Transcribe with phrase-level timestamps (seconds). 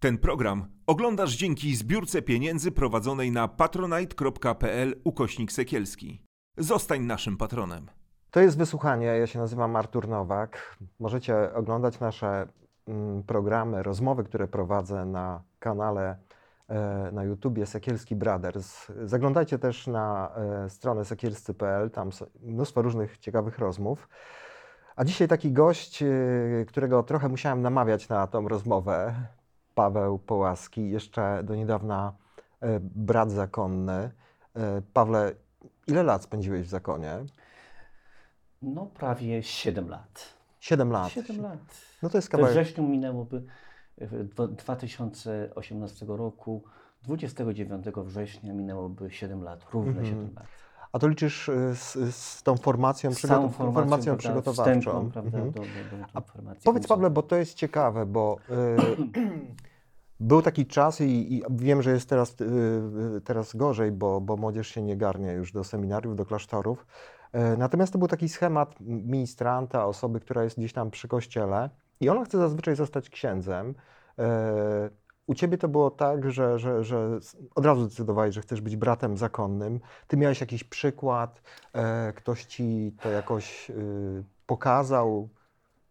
[0.00, 6.22] Ten program oglądasz dzięki zbiórce pieniędzy prowadzonej na patronite.pl ukośnik sekielski.
[6.56, 7.90] Zostań naszym patronem.
[8.30, 9.06] To jest wysłuchanie.
[9.06, 10.78] Ja się nazywam Artur Nowak.
[11.00, 12.48] Możecie oglądać nasze
[12.86, 16.16] mm, programy, rozmowy, które prowadzę na kanale
[16.68, 18.86] e, na YouTubie Sekielski Brothers.
[19.04, 22.10] Zaglądajcie też na e, stronę sekielscy.pl, tam
[22.42, 24.08] mnóstwo różnych ciekawych rozmów.
[24.96, 26.06] A dzisiaj taki gość, e,
[26.68, 29.14] którego trochę musiałem namawiać na tą rozmowę,
[29.82, 32.12] Paweł Połaski, jeszcze do niedawna
[32.60, 33.92] e, brat zakonny.
[34.56, 35.32] E, Pawle,
[35.86, 37.18] ile lat spędziłeś w zakonie?
[38.62, 40.34] No prawie 7 lat.
[40.60, 41.10] Siedem lat.
[41.12, 41.58] 7 lat.
[42.02, 42.52] No to jest We kawałek.
[42.52, 43.42] wrześniu minęłoby
[43.98, 46.62] w dwa- 2018 roku,
[47.02, 50.06] 29 września minęłoby 7 lat, równe Mhm.
[50.06, 50.46] 7 lat.
[50.92, 54.62] A to liczysz y, z, z tą formacją, Z formacją, formacją prawda, przygotowawczą.
[54.62, 55.50] wstępną, prawda, Mhm.
[55.52, 56.86] do, do, do, do formacji Powiedz.
[56.86, 58.52] Pawle, bo to jest ciekawe, bo y,
[60.20, 62.44] był taki czas i, i wiem, że jest teraz, y,
[63.16, 66.86] y, teraz gorzej, bo, bo młodzież się nie garnie już do seminariów, do klasztorów.
[67.34, 72.08] Y, natomiast to był taki schemat ministranta, osoby, która jest gdzieś tam przy kościele i
[72.08, 73.74] ona chce zazwyczaj zostać księdzem.
[74.18, 74.22] Y,
[75.28, 77.18] u ciebie to było tak, że, że, że
[77.54, 79.80] od razu zdecydowałeś, że chcesz być bratem zakonnym.
[80.06, 85.28] Ty miałeś jakiś przykład, e, ktoś ci to jakoś y, pokazał,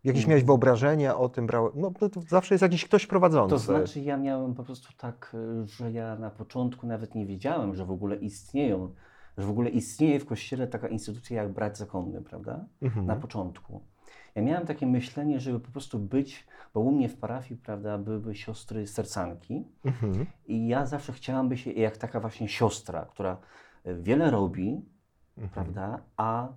[0.07, 0.29] jakieś Mm.
[0.29, 3.49] miałeś wyobrażenie o tym, brał, no to, to zawsze jest jakiś ktoś prowadzący.
[3.55, 7.75] To znaczy ja miałem po prostu tak, y, że ja na początku nawet nie wiedziałem,
[7.75, 8.93] że w ogóle istnieją,
[9.37, 12.65] że w ogóle istnieje w Kościele taka instytucja jak brat zakonny, prawda?
[12.81, 13.05] Mhm.
[13.05, 13.81] na początku.
[14.35, 18.35] Ja miałem takie myślenie, żeby po prostu być, bo u mnie w parafii, prawda, były
[18.35, 20.25] siostry sercanki Mhm.
[20.47, 23.37] i ja zawsze chciałam być jak taka właśnie siostra, która
[23.83, 24.81] e, wiele robi,
[25.37, 25.49] Mhm.
[25.53, 26.47] prawda, a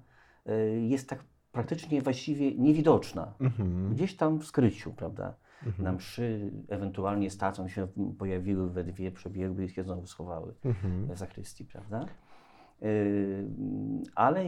[0.47, 3.35] e, jest tak praktycznie właściwie niewidoczna.
[3.41, 3.95] Mhm.
[3.95, 5.35] Gdzieś tam w skryciu, prawda.
[5.67, 5.85] Mhm.
[5.85, 11.15] Na mszy ewentualnie stacją się pojawiły we dwie, przebiegły i się znowu schowały Mhm.
[11.15, 12.07] w zakrystii, prawda?
[12.81, 12.89] Yy,
[14.15, 14.45] Ale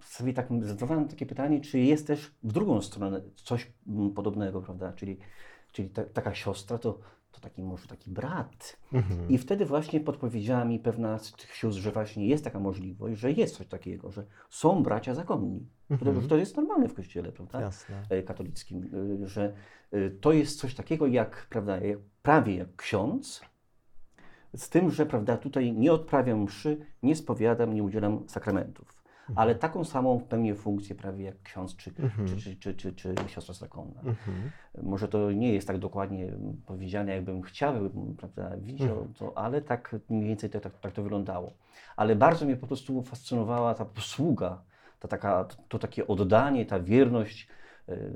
[0.00, 3.72] sobie tak zadawałem takie pytanie, czy jest też w drugą stronę coś
[4.14, 4.92] podobnego, prawda?
[4.92, 5.18] Czyli,
[5.72, 6.98] czyli ta, taka siostra to,
[7.32, 8.76] to taki może taki brat.
[8.92, 9.28] Mhm.
[9.28, 13.32] I wtedy właśnie podpowiedziała mi pewna z tych sióstr, że właśnie jest taka możliwość, że
[13.32, 15.66] jest coś takiego, że są bracia zakonni.
[15.90, 16.22] Mhm.
[16.22, 17.60] To, to jest normalne w kościele, prawda?
[17.60, 18.02] Jasne.
[18.10, 18.90] e, katolickim,
[19.22, 19.54] y, że
[19.94, 23.40] y, to jest coś takiego jak, prawda, jak, prawie jak ksiądz,
[24.56, 28.97] z tym, że prawda, tutaj nie odprawiam mszy, nie spowiadam, nie udzielam sakramentów,
[29.36, 32.28] ale taką samą pełnię funkcję prawie jak ksiądz czy, Mhm.
[32.28, 34.00] czy, czy, czy, czy, czy siostra zakonna.
[34.04, 34.50] Mhm.
[34.82, 36.32] Może to nie jest tak dokładnie
[36.66, 37.74] powiedziane, jakbym chciał,
[38.18, 39.14] prawda, widział, Mhm.
[39.14, 41.52] to, ale tak mniej więcej to, tak, tak to wyglądało.
[41.96, 44.62] Ale bardzo mnie po prostu fascynowała ta posługa,
[45.00, 47.48] ta taka, to takie oddanie, ta wierność
[47.88, 48.12] y,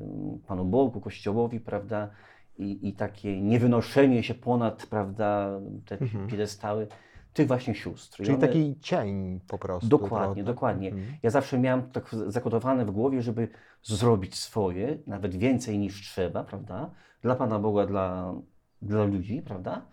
[0.46, 2.10] Panu Bogu, Kościołowi, prawda,
[2.58, 5.48] i, i takie niewynoszenie się ponad, prawda,
[5.86, 6.28] te Mhm.
[6.28, 6.86] piedestały
[7.32, 8.16] tych właśnie sióstr.
[8.16, 9.88] Czyli one- taki cień po prostu.
[9.88, 10.88] Dokładnie, dokładnie.
[10.88, 11.16] Mhm.
[11.22, 13.48] Ja zawsze miałem tak zakodowane w głowie, żeby
[13.82, 16.90] zrobić swoje, nawet więcej niż trzeba, prawda?
[17.22, 18.34] Dla Pana Boga, dla,
[18.82, 19.86] dla ludzi, prawda?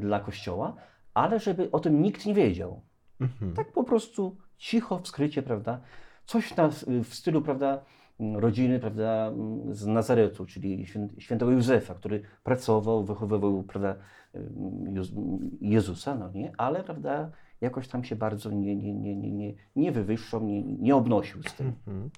[0.00, 0.76] Dla Kościoła,
[1.14, 2.82] ale żeby o tym nikt nie wiedział.
[3.20, 3.54] Mhm.
[3.54, 5.80] Tak po prostu cicho, w skrycie, prawda?
[6.26, 6.68] Coś na,
[7.04, 7.84] w stylu, prawda,
[8.34, 9.32] rodziny, prawda,
[9.70, 13.96] z Nazaretu, czyli świę- świętego Józefa, który pracował, wychowywał, prawda,
[14.92, 15.12] Jez-
[15.60, 17.30] Jezusa, no nie, ale, prawda,
[17.60, 21.54] jakoś tam się bardzo nie, nie, nie, nie, nie, nie wywyższał, nie, nie obnosił z
[21.54, 21.66] tym.
[21.86, 22.10] Mhm.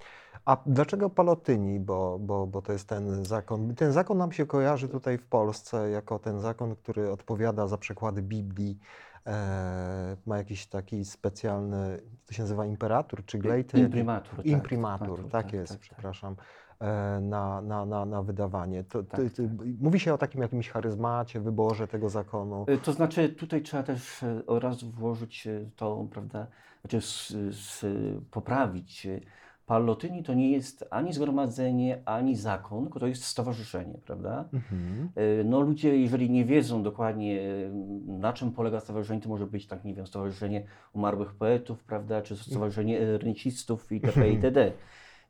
[0.45, 1.81] A dlaczego palotyni?
[1.81, 3.75] Bo, bo, bo to jest ten zakon.
[3.75, 8.23] Ten zakon nam się kojarzy tutaj w Polsce jako ten zakon, który odpowiada za przekłady
[8.23, 8.79] Biblii.
[9.27, 13.79] E, ma jakiś taki specjalny, to się nazywa imperatur czy glejty?
[13.79, 14.37] Imprimatur.
[14.37, 15.89] tak, Imprimatur, tak, jest, tak, tak.
[15.89, 16.37] przepraszam,
[16.81, 18.85] e, na, na, na, na wydawanie.
[18.85, 19.21] To, Tak,
[19.81, 22.67] mówi się o takim jakimś charyzmacie, wyborze tego zakonu.
[22.69, 26.47] Y, To znaczy, tutaj trzeba też e, od razu włożyć e, to, prawda,
[26.81, 27.87] znaczy s, s,
[28.31, 29.07] poprawić.
[29.71, 34.49] Pallotyni to nie jest ani zgromadzenie, ani zakon, to jest stowarzyszenie, prawda?
[34.53, 35.09] Mhm.
[35.17, 37.71] E, No ludzie, jeżeli nie wiedzą dokładnie, e,
[38.07, 42.37] na czym polega stowarzyszenie, to może być, tak nie wiem, stowarzyszenie umarłych poetów, prawda, czy
[42.37, 44.29] stowarzyszenie rencistów itp.
[44.31, 44.73] itd.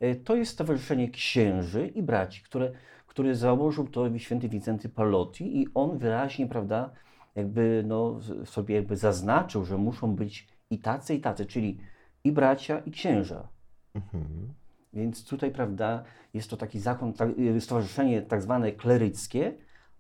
[0.01, 2.73] E, To jest stowarzyszenie księży i braci, które,
[3.07, 6.91] które założył to święty Wicenty Pallotti i on wyraźnie, prawda,
[7.35, 11.79] jakby no, sobie jakby zaznaczył, że muszą być i tacy, i tacy, czyli
[12.25, 13.49] i bracia, i księża.
[13.95, 14.55] Mhm.
[14.93, 16.03] Więc tutaj, prawda,
[16.35, 19.55] jest to taki zakon, tak, y, stowarzyszenie tak zwane kleryckie,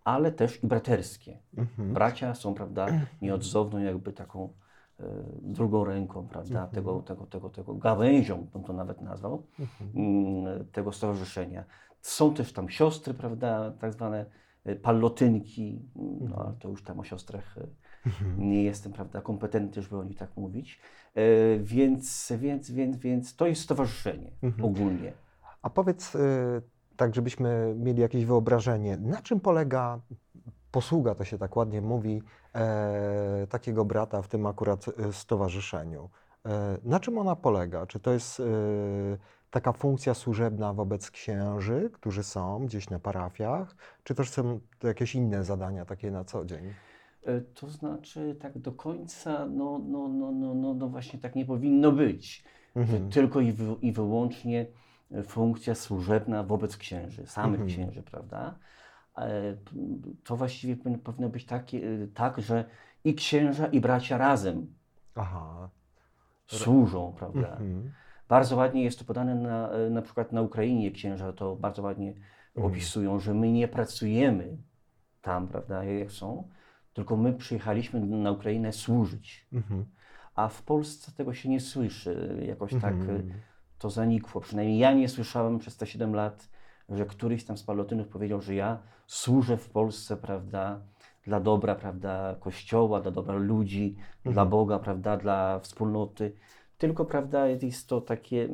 [0.04, 1.38] ale też i braterskie.
[1.56, 1.94] Mhm.
[1.94, 2.86] Bracia są, prawda,
[3.22, 4.52] nieodzowną jakby taką
[5.00, 5.04] e,
[5.42, 9.46] drugą ręką, prawda, tego, tego, tego, tego gałęzią, bym to nawet nazwał,
[9.94, 11.64] mm, tego stowarzyszenia.
[12.00, 14.26] Są też tam siostry, prawda, tak zwane
[14.64, 16.40] e, pallotynki, no Mhm.
[16.40, 17.66] ale to już tam o siostrach e,
[18.06, 18.48] Mhm.
[18.48, 20.80] nie jestem, prawda, kompetentny, żeby o nich tak mówić.
[21.14, 24.64] E, Więc, więc, więc, więc to jest stowarzyszenie Mhm.
[24.64, 25.12] ogólnie.
[25.62, 26.62] A powiedz, y,
[26.96, 30.00] tak żebyśmy mieli jakieś wyobrażenie, na czym polega
[30.70, 32.22] posługa, to się tak ładnie mówi,
[32.54, 36.10] e, takiego brata w tym akurat e, stowarzyszeniu.
[36.46, 37.86] E, na czym ona polega?
[37.86, 38.44] Czy to jest e,
[39.50, 45.14] taka funkcja służebna wobec księży, którzy są gdzieś na parafiach, czy też są to jakieś
[45.14, 46.74] inne zadania takie na co dzień?
[47.26, 51.44] E, To znaczy, tak do końca, no, no, no, no, no, no właśnie tak nie
[51.46, 52.44] powinno być.
[52.76, 53.10] Mhm.
[53.10, 54.66] tylko i, wy, i wyłącznie
[55.12, 57.68] e, funkcja służebna wobec księży, samych Mhm.
[57.68, 58.58] księży, prawda?
[59.18, 59.56] E,
[60.24, 61.80] To właściwie powinno- być takie,
[62.14, 62.64] tak, że
[63.04, 64.74] i księża, i bracia razem
[65.14, 65.70] Aha.
[66.46, 67.48] służą, prawda?
[67.52, 67.92] Mhm.
[68.28, 70.90] Bardzo ładnie jest to podane na, na przykład na Ukrainie.
[70.90, 72.66] Księża to bardzo ładnie Mhm.
[72.72, 74.56] opisują, że my nie pracujemy
[75.22, 76.48] tam, prawda, jak są,
[76.92, 79.46] tylko my przyjechaliśmy na Ukrainę służyć.
[79.52, 79.84] Mhm.
[80.34, 82.42] A w Polsce tego się nie słyszy.
[82.46, 83.30] Jakoś tak Mhm.
[83.78, 84.40] to zanikło.
[84.40, 86.48] Przynajmniej ja nie słyszałem przez te 7 lat,
[86.88, 90.80] że któryś tam z palotynów powiedział, że ja służę w Polsce, prawda,
[91.24, 94.32] dla dobra, prawda, Kościoła, dla dobra ludzi, Mhm.
[94.34, 96.32] dla Boga, prawda, dla wspólnoty.
[96.80, 98.48] Tylko, prawda, jest to takie,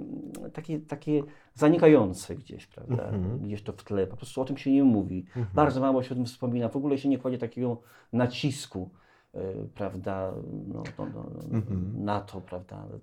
[0.52, 1.22] takie, takie
[1.54, 3.38] zanikające gdzieś, prawda, Mhm.
[3.38, 4.06] gdzieś to w tle.
[4.06, 5.24] Po prostu o tym się nie mówi.
[5.26, 5.46] Mhm.
[5.54, 6.68] Bardzo mało się o tym wspomina.
[6.68, 7.80] W ogóle się nie kładzie takiego
[8.12, 8.90] nacisku,
[9.34, 9.40] e,
[9.74, 10.32] prawda,
[10.68, 11.24] no, no, no,
[11.56, 12.04] Mhm.
[12.04, 12.98] na to, prawda, e,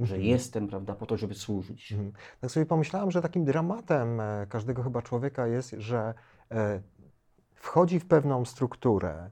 [0.00, 0.22] że Mhm.
[0.22, 1.92] jestem, prawda, po to, żeby służyć.
[1.92, 2.12] Mhm.
[2.40, 6.14] Tak sobie pomyślałem, że takim dramatem e, każdego chyba człowieka jest, że
[7.54, 9.30] wchodzi w pewną strukturę,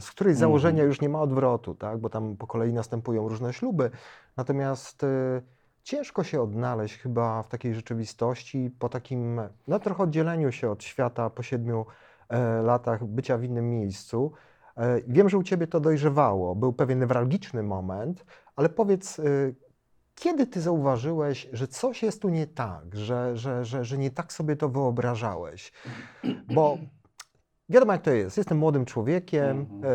[0.00, 0.50] z której z Mhm.
[0.50, 1.98] założenia już nie ma odwrotu, tak?
[1.98, 3.90] bo tam po kolei następują różne śluby.
[4.36, 5.06] Natomiast e,
[5.82, 11.30] ciężko się odnaleźć chyba w takiej rzeczywistości po takim no, trochę oddzieleniu się od świata
[11.30, 11.86] po siedmiu
[12.28, 14.32] e, latach bycia w innym miejscu.
[14.76, 18.24] E, Wiem, że u Ciebie to dojrzewało, był pewien newralgiczny moment,
[18.56, 19.22] ale powiedz, e,
[20.14, 24.32] kiedy ty zauważyłeś, że coś jest tu nie tak, że, że, że, że nie tak
[24.32, 25.72] sobie to wyobrażałeś?
[26.54, 26.78] Bo
[27.68, 28.36] wiadomo, jak to jest.
[28.36, 29.58] Jestem młodym człowiekiem.
[29.60, 29.84] Mhm.
[29.84, 29.88] e,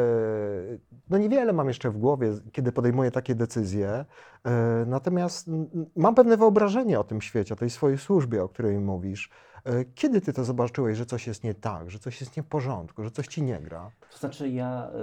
[1.09, 4.05] No niewiele mam jeszcze w głowie, kiedy podejmuję takie decyzje.
[4.45, 5.47] e, Natomiast
[5.95, 9.29] mam pewne wyobrażenie o tym świecie, o tej swojej służbie, o której mówisz.
[9.65, 12.47] E, Kiedy ty to zobaczyłeś, że coś jest nie tak, że coś jest nie w
[12.47, 13.91] porządku, że coś ci nie gra?
[14.11, 14.93] To znaczy ja e,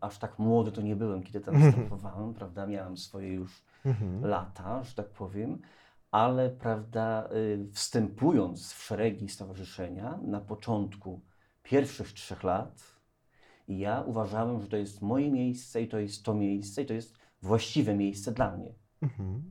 [0.00, 1.72] aż tak młody to nie byłem, kiedy tam Mhm.
[1.72, 4.24] występowałem, prawda, miałem swoje już Mhm.
[4.24, 5.58] lata, że tak powiem,
[6.10, 11.20] ale prawda, y, wstępując w szeregi stowarzyszenia na początku
[11.62, 12.82] pierwszych trzech lat,
[13.68, 17.18] ja uważałem, że to jest moje miejsce i to jest to miejsce i to jest
[17.42, 18.74] właściwe miejsce dla mnie.
[19.02, 19.50] Mhm.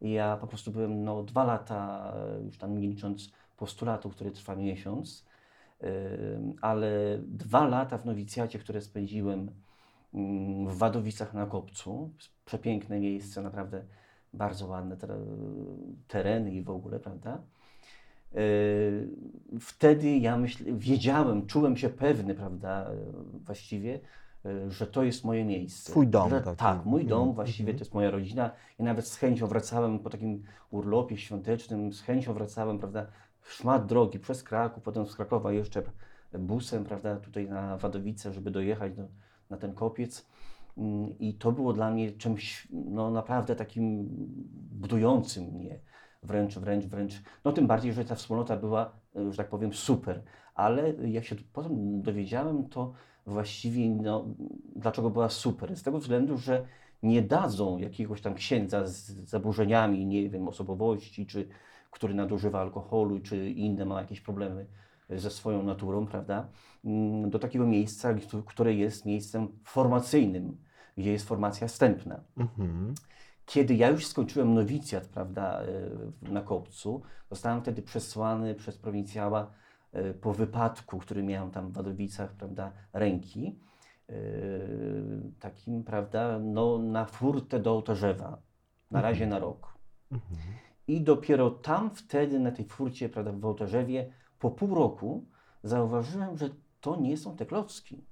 [0.00, 4.30] I ja po prostu byłem no, dwa lata, e, już tam nie licząc postulatu, który
[4.30, 5.30] trwa miesiąc,
[6.60, 9.50] ale dwa lata w nowicjacie, które spędziłem
[10.14, 12.10] mm, w Wadowicach na Kopcu.
[12.44, 13.84] Przepiękne miejsce, naprawdę
[14.32, 15.26] bardzo ładne ter-
[16.08, 17.42] tereny i w ogóle, prawda?
[18.34, 19.08] Yy,
[19.60, 24.00] Wtedy ja myśl, wiedziałem, czułem się pewny, prawda, yy, właściwie,
[24.44, 25.92] yy, że to jest moje miejsce.
[25.92, 26.56] Twój dom Że, taki.
[26.56, 27.78] tak, mój dom, Mhm, właściwie mhm.
[27.78, 28.50] to jest moja rodzina.
[28.78, 33.06] I nawet z chęcią wracałem po takim urlopie świątecznym, z chęcią wracałem, prawda,
[33.42, 35.82] szmat drogi przez Kraków, potem z Krakowa jeszcze
[36.38, 39.02] busem, prawda, tutaj na Wadowice, żeby dojechać do,
[39.50, 40.26] na ten kopiec.
[40.78, 44.08] Mm, I to było dla mnie czymś no, naprawdę takim
[44.72, 45.78] budującym mnie.
[46.22, 47.22] Wręcz, wręcz, wręcz.
[47.44, 50.22] No tym bardziej, że ta wspólnota była, e, że tak powiem, super.
[50.54, 52.92] Ale jak się potem dowiedziałem, to
[53.26, 54.24] właściwie no,
[54.76, 55.76] dlaczego była super?
[55.76, 56.66] Z tego względu, że
[57.02, 61.48] nie dadzą jakiegoś tam księdza z zaburzeniami, nie wiem, osobowości, czy
[61.90, 64.66] który nadużywa alkoholu, czy inne ma jakieś problemy
[65.10, 66.48] ze swoją naturą, prawda?
[66.84, 68.14] Mm, Do takiego miejsca,
[68.46, 70.56] które jest miejscem formacyjnym,
[70.96, 72.20] gdzie jest formacja wstępna.
[72.36, 72.94] Mhm.
[73.50, 79.50] Kiedy ja już skończyłem nowicjat, prawda, e, na Kopcu, zostałem wtedy przesłany przez prowincjała
[79.92, 83.58] e, po wypadku, który miałem tam w Wadowicach, prawda, ręki,
[84.08, 84.14] e,
[85.40, 88.38] takim, prawda, no, na furtę do Ołtarzewa,
[88.90, 89.74] na razie na rok.
[90.12, 90.40] Mhm.
[90.88, 95.24] I dopiero tam wtedy, na tej furcie, prawda, w Ołtarzewie, po pół roku
[95.62, 98.04] zauważyłem, że to nie są te klocki.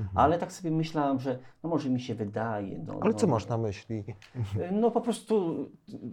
[0.00, 0.18] Mhm.
[0.18, 2.78] Ale tak sobie myślałem, że no może mi się wydaje.
[2.78, 4.04] No, Ale no, co masz na myśli?
[4.80, 5.66] no po prostu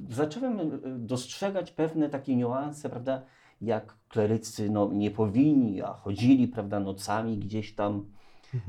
[0.10, 3.22] zacząłem e, dostrzegać pewne takie niuanse, prawda,
[3.62, 8.06] jak klerycy no, nie powinni, a chodzili, prawda, nocami gdzieś tam
[8.54, 8.60] y,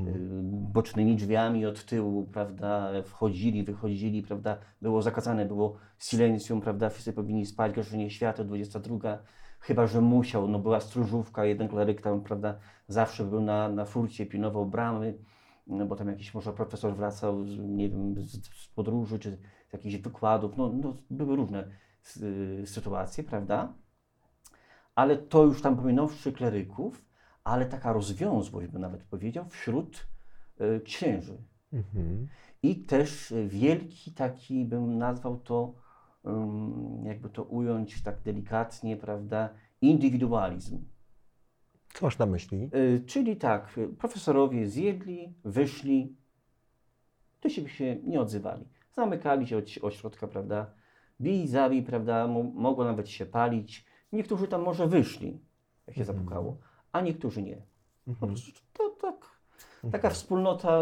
[0.73, 7.47] bocznymi drzwiami od tyłu, prawda, wchodzili, wychodzili, prawda, było zakazane, było silencjum, prawda, wszyscy powinni
[7.47, 9.19] spać, gaszenie światła, 22,
[9.61, 12.59] chyba, że musiał, no była stróżówka, jeden kleryk tam, prawda,
[12.93, 15.19] zawsze był na, na furcie, pilnował bramy,
[15.67, 19.73] no bo tam jakiś może profesor wracał, z, nie wiem, z, z podróży, czy z
[19.73, 21.69] jakichś wykładów, no, no były różne
[22.17, 23.75] y, sytuacje, prawda,
[24.95, 27.05] ale to już tam pominąwszy kleryków,
[27.45, 30.07] ale taka rozwiązłość, bym nawet powiedział, wśród
[30.61, 31.43] y, księży.
[31.73, 32.29] Mhm.
[32.63, 35.75] I też wielki taki, bym nazwał to,
[37.03, 39.49] jakby to ująć tak delikatnie, prawda,
[39.81, 40.85] indywidualizm.
[41.95, 42.71] Co masz na myśli?
[42.75, 46.17] Y, czyli tak, profesorowie zjedli, wyszli,
[47.41, 48.65] to się, się nie odzywali.
[48.93, 50.71] Zamykali się od ośrodka, prawda,
[51.21, 53.85] bij, zabij, prawda, mo- mogło nawet się palić.
[54.13, 55.41] Niektórzy tam może wyszli,
[55.87, 56.19] jak się Mhm.
[56.19, 56.57] zapukało,
[56.93, 57.63] a niektórzy nie.
[58.09, 58.33] Mhm.
[58.33, 59.17] prostu to tak,
[59.93, 60.81] taka wspólnota.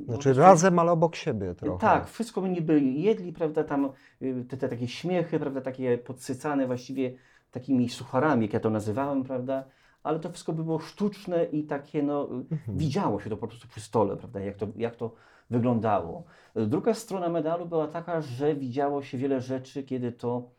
[0.00, 1.78] y, Znaczy prostu- razem, ale obok siebie trochę.
[1.80, 3.90] tak, wszystko by niby jedli, prawda, tam
[4.22, 7.14] y, te, te takie śmiechy, prawda, takie podsycane właściwie
[7.50, 9.64] takimi sucharami, jak ja to nazywałem, prawda,
[10.02, 12.78] ale to wszystko by było sztuczne i takie, no, Mhm.
[12.78, 15.12] widziało się to po prostu przy stole, prawda, jak to, jak to
[15.50, 16.24] wyglądało.
[16.54, 20.50] Druga strona medalu była taka, że widziało się wiele rzeczy, kiedy to,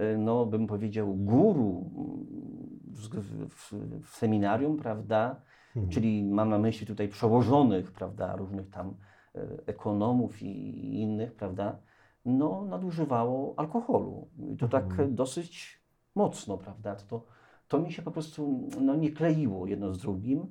[0.00, 1.90] y, no, bym powiedział, guru
[2.84, 3.08] w,
[3.48, 3.72] w,
[4.04, 5.36] w seminarium, prawda,
[5.76, 5.92] Mhm.
[5.92, 8.94] czyli mam na myśli tutaj przełożonych, prawda, różnych tam
[9.34, 11.78] e, ekonomów i innych, prawda,
[12.24, 14.28] no nadużywało alkoholu.
[14.52, 15.14] I to tak Mhm.
[15.14, 15.80] dosyć
[16.14, 17.24] mocno, prawda, to, to
[17.78, 20.46] mi się po prostu no, nie kleiło jedno z drugim,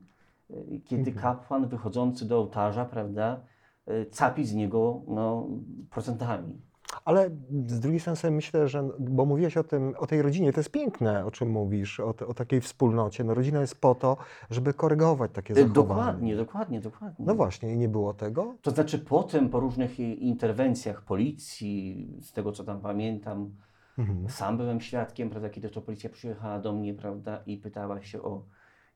[0.86, 1.18] kiedy Mhm.
[1.18, 3.40] kapłan wychodzący do ołtarza, prawda,
[3.86, 5.48] e, capi z niego no,
[5.90, 6.62] procentami.
[7.06, 7.30] Ale
[7.68, 10.72] z drugiej strony sobie myślę, że, bo mówiłeś o tym, o tej rodzinie, to jest
[10.72, 13.24] piękne, o czym mówisz, o, o takiej wspólnocie.
[13.24, 14.18] No rodzina jest po to,
[14.50, 15.74] żeby korygować takie E, zachowania.
[15.74, 17.26] Dokładnie, dokładnie, dokładnie.
[17.26, 18.56] No właśnie, i nie było tego?
[18.62, 23.52] To znaczy potem po różnych interwencjach policji, z tego co tam pamiętam,
[24.00, 24.29] Mhm.
[24.29, 28.44] sam byłem świadkiem, prawda, kiedy to policja przyjechała do mnie, prawda, i pytała się o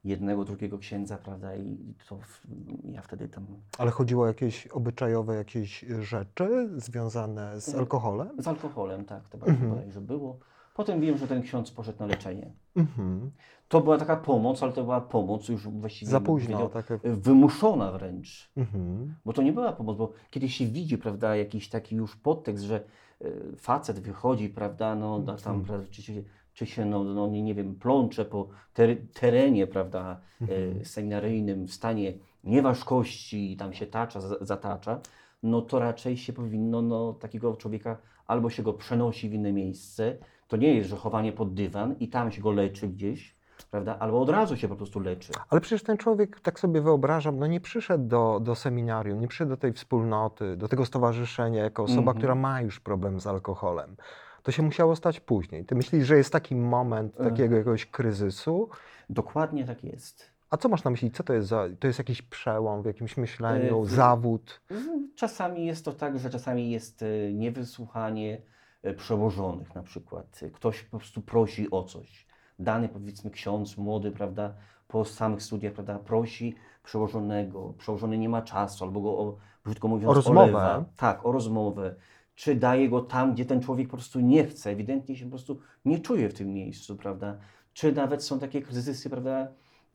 [0.03, 1.77] jednego, drugiego księdza, prawda, i
[2.09, 2.41] to w-
[2.91, 3.45] ja wtedy tam
[3.77, 7.81] Ale chodziło o jakieś obyczajowe jakieś rzeczy związane z Mhm.
[7.83, 8.29] alkoholem?
[8.43, 9.69] z alkoholem, tak, to bardzo Mhm.
[9.71, 10.39] bodajże było.
[10.75, 12.51] Potem wiem, że ten ksiądz poszedł na leczenie.
[12.75, 13.31] Mhm.
[13.67, 16.69] To była taka pomoc, ale to była pomoc już właściwie Za późno.
[16.69, 16.99] Takie...
[17.03, 18.51] wymuszona wręcz.
[18.57, 19.15] Mhm.
[19.25, 22.83] Bo to nie była pomoc, bo kiedy się widzi, prawda, jakiś taki już podtekst, że
[23.57, 25.65] facet wychodzi, prawda, no da tam, Mhm.
[25.65, 30.81] prawda, czy się, czy się no, no nie, wiem, plącze po ter, terenie, prawda, Mhm.
[30.81, 34.99] e, seminaryjnym w stanie nieważkości i tam się tacza, za- zatacza,
[35.43, 40.17] no to raczej się powinno, no takiego człowieka albo się go przenosi w inne miejsce,
[40.47, 43.35] to nie jest, że chowanie pod dywan i tam się go leczy gdzieś,
[43.73, 45.31] prawda, albo od razu się po prostu leczy.
[45.49, 49.49] Ale przecież ten człowiek, tak sobie wyobrażam, no nie przyszedł do, do seminarium, nie przyszedł
[49.49, 52.17] do tej wspólnoty, do tego stowarzyszenia jako osoba, Mhm.
[52.17, 53.95] która ma już problem z alkoholem.
[54.43, 55.65] To się musiało stać później.
[55.65, 58.69] Ty myślisz, że jest taki moment takiego jakiegoś kryzysu?
[59.09, 60.31] Dokładnie tak jest.
[60.49, 61.11] A co masz na myśli?
[61.11, 64.61] Co to jest za, to jest jakiś przełom w jakimś myśleniu, zawód?
[64.71, 68.41] Mm, Czasami jest to tak, że czasami jest e, niewysłuchanie
[68.83, 70.39] e, przełożonych na przykład.
[70.53, 72.32] Ktoś po prostu prosi o coś.
[72.63, 74.53] Dany powiedzmy ksiądz młody, prawda,
[74.87, 77.73] po samych studiach, prawda, prosi przełożonego.
[77.77, 80.41] Przełożony nie ma czasu albo go, o, brzydko mówiąc, O rozmowę.
[80.41, 80.85] olewa.
[80.97, 81.95] Tak, o rozmowę.
[82.35, 85.59] Czy daje go tam, gdzie ten człowiek po prostu nie chce, ewidentnie się po prostu
[85.85, 87.37] nie czuje w tym miejscu, prawda?
[87.73, 89.47] Czy nawet są takie kryzysy, prawda,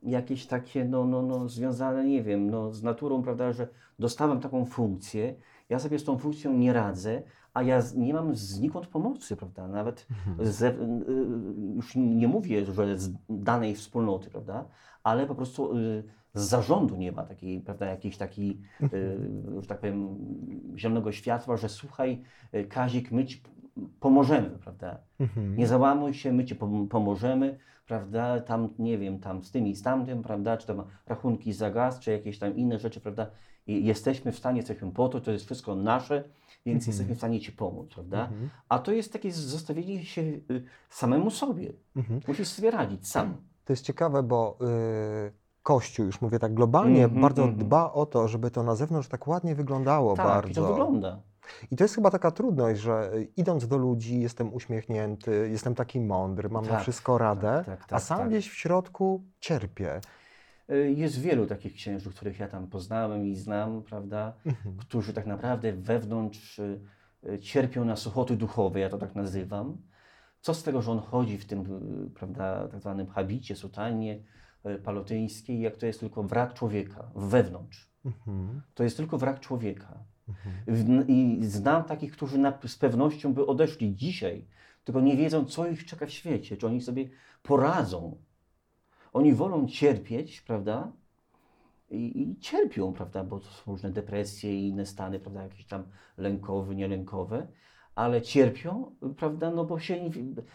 [0.03, 4.65] jakieś takie, no, no, no, związane, nie wiem, no, z naturą, prawda, że dostałem taką
[4.65, 5.35] funkcję,
[5.69, 7.23] ja sobie z tą funkcją nie radzę,
[7.59, 10.47] a ja nie mam znikąd pomocy, prawda, nawet Mhm.
[10.53, 10.75] ze, y,
[11.75, 14.65] już nie mówię, że z danej wspólnoty, prawda,
[15.03, 16.03] ale po prostu y,
[16.35, 20.17] z zarządu nie ma takiej, prawda, jakiejś takiej, y, że tak powiem,
[20.77, 22.23] zielonego światła, że słuchaj,
[22.69, 23.43] Kazik, my ci
[24.01, 25.57] pomożemy, prawda, Mhm.
[25.57, 29.75] nie załamuj się, my ci pom- pomożemy, prawda, tam, nie wiem, tam z tym i
[29.77, 33.27] z tamtym, prawda, czy tam rachunki za gaz, czy jakieś tam inne rzeczy, prawda,
[33.67, 36.25] I jesteśmy w stanie, jesteśmy po to, to jest wszystko nasze,
[36.67, 36.87] więc Mhm.
[36.91, 38.21] jesteśmy w stanie ci pomóc, prawda.
[38.23, 38.51] Mhm.
[38.69, 41.73] A to jest takie zostawienie się y, samemu sobie.
[41.97, 42.21] Mhm.
[42.29, 43.37] Musisz sobie radzić sam.
[43.65, 44.59] To jest ciekawe, bo
[45.29, 49.09] y, Kościół, już mówię tak globalnie, Mhm, bardzo dba o to, żeby to na zewnątrz
[49.09, 50.51] tak ładnie wyglądało tak, bardzo.
[50.51, 51.21] i to wygląda.
[51.71, 56.01] I to jest chyba taka trudność, że y, idąc do ludzi jestem uśmiechnięty, jestem taki
[56.01, 58.29] mądry, mam na Tak, wszystko radę, tak, tak, a sam tak.
[58.29, 60.01] gdzieś w środku cierpię.
[60.73, 64.77] Y, Jest wielu takich księży, których ja tam poznałem i znam, prawda, Mhm.
[64.77, 66.81] którzy tak naprawdę wewnątrz y,
[67.41, 69.77] cierpią na suchoty duchowe, ja to tak nazywam.
[70.41, 71.61] Co z tego, że on chodzi w tym,
[72.07, 74.23] y, prawda, tak zwanym habicie, sutannie,
[74.65, 77.91] e, palotyńskiej, jak to jest tylko wrak człowieka wewnątrz.
[78.05, 78.63] Mhm.
[78.75, 80.05] To jest tylko wrak człowieka.
[80.29, 81.07] Mhm.
[81.09, 84.47] I znam takich, którzy na, z pewnością by odeszli dzisiaj,
[84.85, 87.09] tylko nie wiedzą, co ich czeka w świecie, czy oni sobie
[87.43, 88.17] poradzą.
[89.19, 90.93] Oni wolą cierpieć, prawda?
[91.91, 93.25] I, I cierpią, prawda?
[93.25, 95.43] Bo to są różne depresje i inne stany, prawda?
[95.43, 95.83] Jakieś tam
[96.19, 97.47] lękowe, nielękowe,
[97.95, 99.51] ale cierpią, prawda?
[99.51, 100.11] No bo się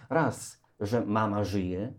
[0.10, 1.94] raz, że mama żyje,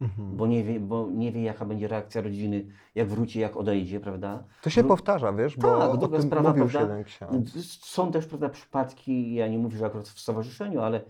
[0.00, 0.36] Mhm.
[0.36, 4.44] bo nie, wie, bo nie wie, jaka będzie reakcja rodziny, jak wróci, jak odejdzie, prawda?
[4.62, 6.94] To się powtarza, wiesz, bo Tak, o druga tym sprawa, mówił prawda?
[7.80, 11.00] Są też prawda, przypadki, ja nie mówię, że akurat w stowarzyszeniu, ale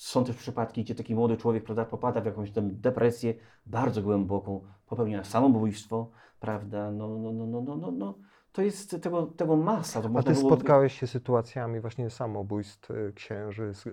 [0.00, 3.34] są też przypadki, gdzie taki młody człowiek prawda, popada w jakąś tam depresję
[3.66, 6.10] bardzo głęboką, popełnia samobójstwo,
[6.40, 6.90] prawda?
[6.90, 8.14] No, no, no, no, no, no, no.
[8.52, 10.02] To jest tego, tego masa.
[10.02, 13.90] To A ty było- spotkałeś się z sytuacjami właśnie samobójstw y, księży, y,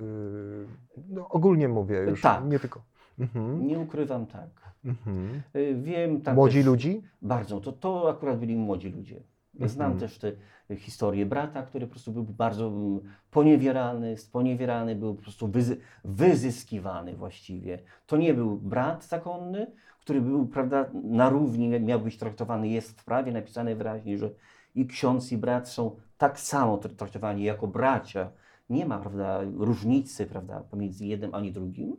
[1.10, 2.46] no ogólnie mówię już, Tak.
[2.46, 2.81] nie tylko.
[3.20, 3.67] Mhm.
[3.67, 4.50] Nie ukrywam tak.
[4.86, 5.41] Mhm.
[5.55, 7.01] Y, Wiem tak Młodzi też, ludzi?
[7.22, 7.62] Bardzo.
[7.62, 9.24] To, to akurat byli młodzi ludzie.
[9.70, 10.00] Znam Mhm.
[10.00, 10.32] też te
[10.75, 13.00] historie brata, który po prostu był bardzo mm,
[13.32, 17.80] poniewierany, sponiewierany, był po prostu wyzy wyzyskiwany właściwie.
[18.08, 19.68] To nie był brat zakonny,
[20.00, 24.30] który był, prawda, na równi miał być traktowany, jest w prawie napisane wyraźnie, że
[24.75, 28.32] i ksiądz, i brat są tak samo tra- traktowani jako bracia.
[28.70, 31.98] Nie ma, prawda, różnicy, prawda, pomiędzy jednym ani drugim,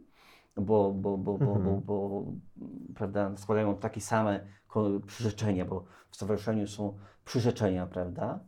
[0.57, 1.81] bo, bo, bo, bo, bo, Mhm.
[1.81, 2.25] bo
[2.95, 4.47] prawda, składają takie same
[5.07, 8.41] przyrzeczenia, bo w stowarzyszeniu są przyrzeczenia, prawda?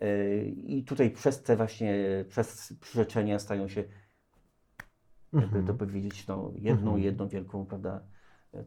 [0.00, 1.94] Yy, I tutaj przez te właśnie,
[2.28, 3.80] przez przyrzeczenia stają się,
[5.32, 5.66] jakby Mhm.
[5.66, 7.02] to powiedzieć, no, jedną, Mhm.
[7.02, 8.00] jedną wielką, prawda,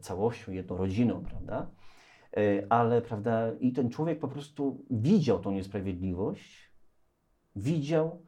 [0.00, 1.70] całością, jedną rodziną, prawda?
[2.36, 6.72] Yy, Ale, prawda, i ten człowiek po prostu widział tą niesprawiedliwość,
[7.56, 8.22] widział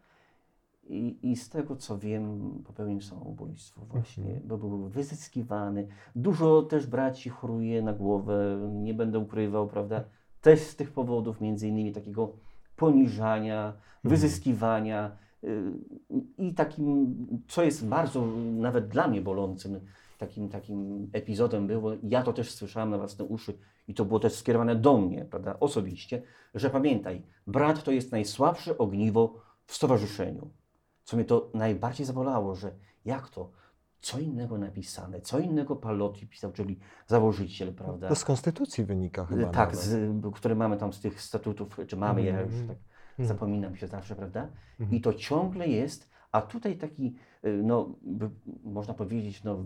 [0.88, 4.48] i, i z tego co wiem, popełnił samobójstwo właśnie, Mhm.
[4.48, 5.86] bo był wyzyskiwany.
[6.16, 10.04] Dużo też braci choruje na głowę, nie będę ukrywał, prawda?
[10.40, 12.32] Też z tych powodów, między innymi takiego
[12.76, 13.72] poniżania,
[14.04, 15.72] wyzyskiwania y,
[16.38, 17.16] i takim,
[17.48, 18.26] co jest bardzo
[18.58, 19.80] nawet dla mnie bolącym,
[20.18, 23.58] takim, takim epizodem było, ja to też słyszałem na własne uszy
[23.88, 26.22] i to było też skierowane do mnie, prawda, osobiście,
[26.54, 29.34] że pamiętaj, brat to jest najsłabsze ogniwo
[29.66, 30.50] w stowarzyszeniu.
[31.04, 32.72] Co mnie to najbardziej zabolało, że
[33.04, 33.50] jak to?
[34.00, 38.08] Co innego napisane, co innego Palotti pisał, czyli założyciel, prawda?
[38.08, 39.50] To z konstytucji wynika chyba.
[39.50, 39.76] tak, nawet.
[39.84, 42.68] z, które mamy tam z tych statutów, czy mamy, ja już Mhm.
[42.68, 42.76] tak
[43.10, 43.28] Mhm.
[43.28, 44.48] zapominam się zawsze, prawda?
[44.80, 44.98] Mhm.
[44.98, 47.14] I to ciągle jest, a tutaj taki,
[47.44, 47.94] y, no,
[48.64, 49.64] można powiedzieć, no,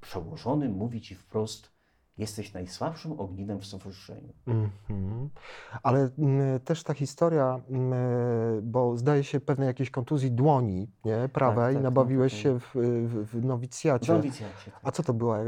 [0.00, 1.72] przełożony mówi ci wprost,
[2.20, 4.32] jesteś najsłabszym ogniwem w stowarzyszeniu.
[4.46, 5.28] Mhm.
[5.82, 7.92] Ale mm, też ta historia, mm,
[8.62, 13.24] bo zdaje się pewnej jakiejś kontuzji dłoni, nie, prawej, tak, nabawiłeś tak, się w, w,
[13.24, 14.12] w W nowicjacie.
[14.12, 14.70] nowicjacie.
[14.70, 14.80] tak.
[14.82, 15.38] A co to była?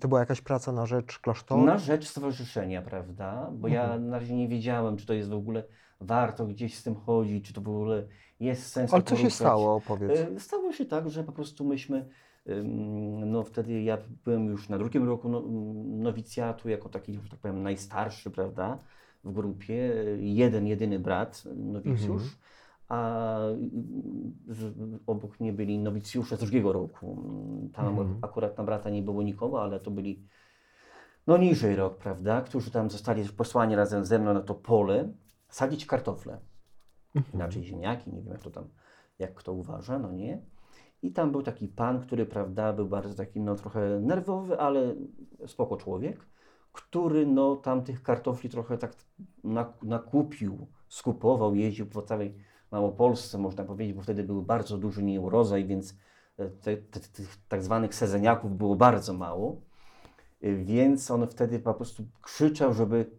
[0.00, 1.64] To była jakaś praca na rzecz klasztoru?
[1.64, 3.50] Na rzecz stowarzyszenia, prawda?
[3.52, 4.08] Bo ja Mhm.
[4.08, 5.64] na razie nie wiedziałem, czy to jest w ogóle
[6.00, 8.06] warto gdzieś z tym chodzić, czy to w ogóle
[8.40, 8.94] jest sens.
[8.94, 9.74] Ale co się stało?
[9.74, 10.20] Opowiedz.
[10.20, 12.08] E, Stało się tak, że po prostu myśmy,
[13.26, 15.42] no wtedy ja byłem już na drugim roku no,
[16.02, 18.78] nowicjatu, jako taki, że tak powiem, najstarszy, prawda,
[19.24, 19.74] w grupie,
[20.18, 22.36] jeden, jedyny brat, nowicjusz, Mhm.
[22.88, 23.38] a
[24.48, 24.74] z,
[25.06, 27.22] obok mnie byli nowicjusze z drugiego roku.
[27.72, 28.18] Tam Mhm.
[28.22, 30.22] akurat na brata nie było nikogo, ale to byli
[31.26, 35.08] no niżej rok, prawda, którzy tam zostali posłani razem ze mną na to pole
[35.48, 36.38] sadzić kartofle
[37.14, 37.34] Mhm.
[37.34, 38.64] inaczej ziemniaki, nie wiem jak to tam,
[39.18, 40.40] jak kto uważa, no nie.
[41.02, 44.94] I tam był taki pan, który, prawda, był bardzo taki, no trochę nerwowy, ale
[45.46, 46.26] spoko człowiek,
[46.72, 48.92] który, no tam tych kartofli trochę tak
[49.44, 52.34] nak- nakupił, skupował, jeździł po całej
[52.70, 55.96] Małopolsce, można powiedzieć, bo wtedy był bardzo duży nieurodzaj, więc
[56.38, 56.76] e,
[57.12, 59.60] tych tak zwanych sezeniaków było bardzo mało.
[60.44, 63.10] Y, Więc on wtedy po prostu krzyczał, żeby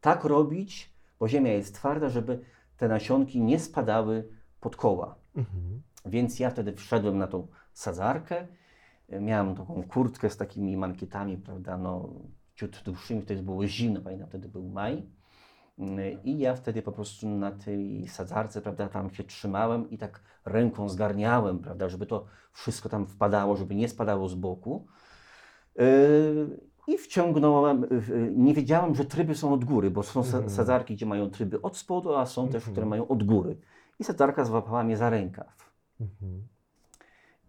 [0.00, 2.40] tak robić, bo ziemia jest twarda, żeby
[2.76, 4.28] te nasionki nie spadały
[4.60, 5.14] pod koła.
[5.36, 5.82] Mhm.
[6.04, 8.46] Więc ja wtedy wszedłem na tą sadzarkę.
[9.20, 12.08] Miałem taką kurtkę z takimi mankietami, prawda, no
[12.54, 15.02] ciut dłuższymi, wtedy było zimno, pamiętam, wtedy był maj.
[16.24, 20.88] I ja wtedy po prostu na tej sadzarce, prawda, tam się trzymałem i tak ręką
[20.88, 24.86] zgarniałem, prawda, żeby to wszystko tam wpadało, żeby nie spadało z boku.
[25.76, 25.84] Yy,
[26.86, 27.86] I wciągnąłem,
[28.36, 30.50] nie wiedziałem, że tryby są od góry, bo są Mhm.
[30.50, 32.72] sadzarki, gdzie mają tryby od spodu, a są też, Mhm.
[32.72, 33.56] które mają od góry.
[33.98, 35.63] I sadzarka złapała mnie za rękaw
[36.00, 36.48] Mhm.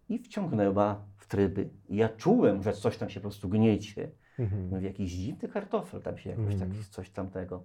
[0.08, 1.68] i wciągnęła w tryby.
[1.88, 4.10] I ja czułem, że coś tam się po prostu gniecie.
[4.38, 4.68] Mhm.
[4.68, 6.70] Mówię, jakiś dziwny kartofel tam się jakoś Mhm.
[6.72, 7.64] tak, coś tamtego.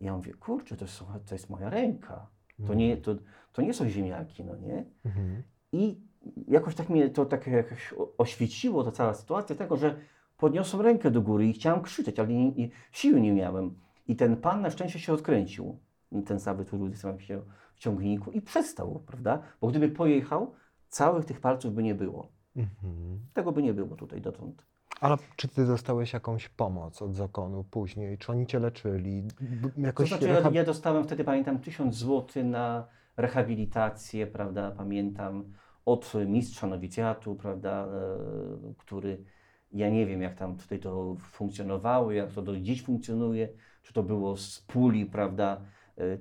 [0.00, 2.26] I ja mówię, kurczę, to jest, to jest moja ręka.
[2.56, 2.78] To Mhm.
[2.78, 3.14] nie, to,
[3.52, 4.84] to nie są ziemniaki, no nie?
[5.04, 5.42] Mhm.
[5.72, 6.00] I
[6.48, 9.96] jakoś tak mnie to tak jakoś oświeciło ta cała sytuacja tego, że
[10.36, 13.74] podniosłem rękę do góry i chciałem krzyczeć, ale nie, nie, siły nie miałem.
[14.08, 15.78] I ten pan na szczęście się odkręcił,
[16.26, 17.42] ten saby, który trzymał się
[17.74, 19.42] w ciągniku i przestał, prawda?
[19.60, 20.52] Bo gdyby pojechał,
[20.88, 22.32] całych tych palców by nie było.
[22.56, 23.20] Mhm.
[23.34, 24.66] Tego by nie było tutaj dotąd.
[25.00, 28.18] Ale czy ty dostałeś jakąś pomoc od zakonu później?
[28.18, 29.22] Czy oni cię leczyli?
[29.40, 34.70] B- To Jakoś znaczy, ja, reha- ja dostałem wtedy, pamiętam, 1000 zł na rehabilitację, prawda,
[34.70, 35.44] pamiętam,
[35.86, 39.24] od mistrza nowicjatu, prawda, e, który,
[39.72, 43.48] ja nie wiem, jak tam tutaj to funkcjonowało, jak to do dziś funkcjonuje,
[43.82, 45.60] czy to było z puli, prawda,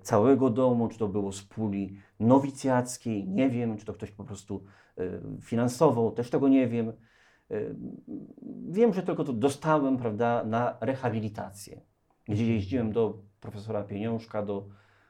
[0.02, 4.64] całego domu, czy to było z puli nowicjackiej, nie wiem, czy to ktoś po prostu
[4.98, 5.04] e,
[5.42, 6.94] finansował, też tego nie wiem.
[7.52, 7.60] E,
[8.70, 11.82] Wiem, że tylko to dostałem, prawda, na rehabilitację,
[12.26, 14.68] gdzie jeździłem do profesora Pieniążka, do,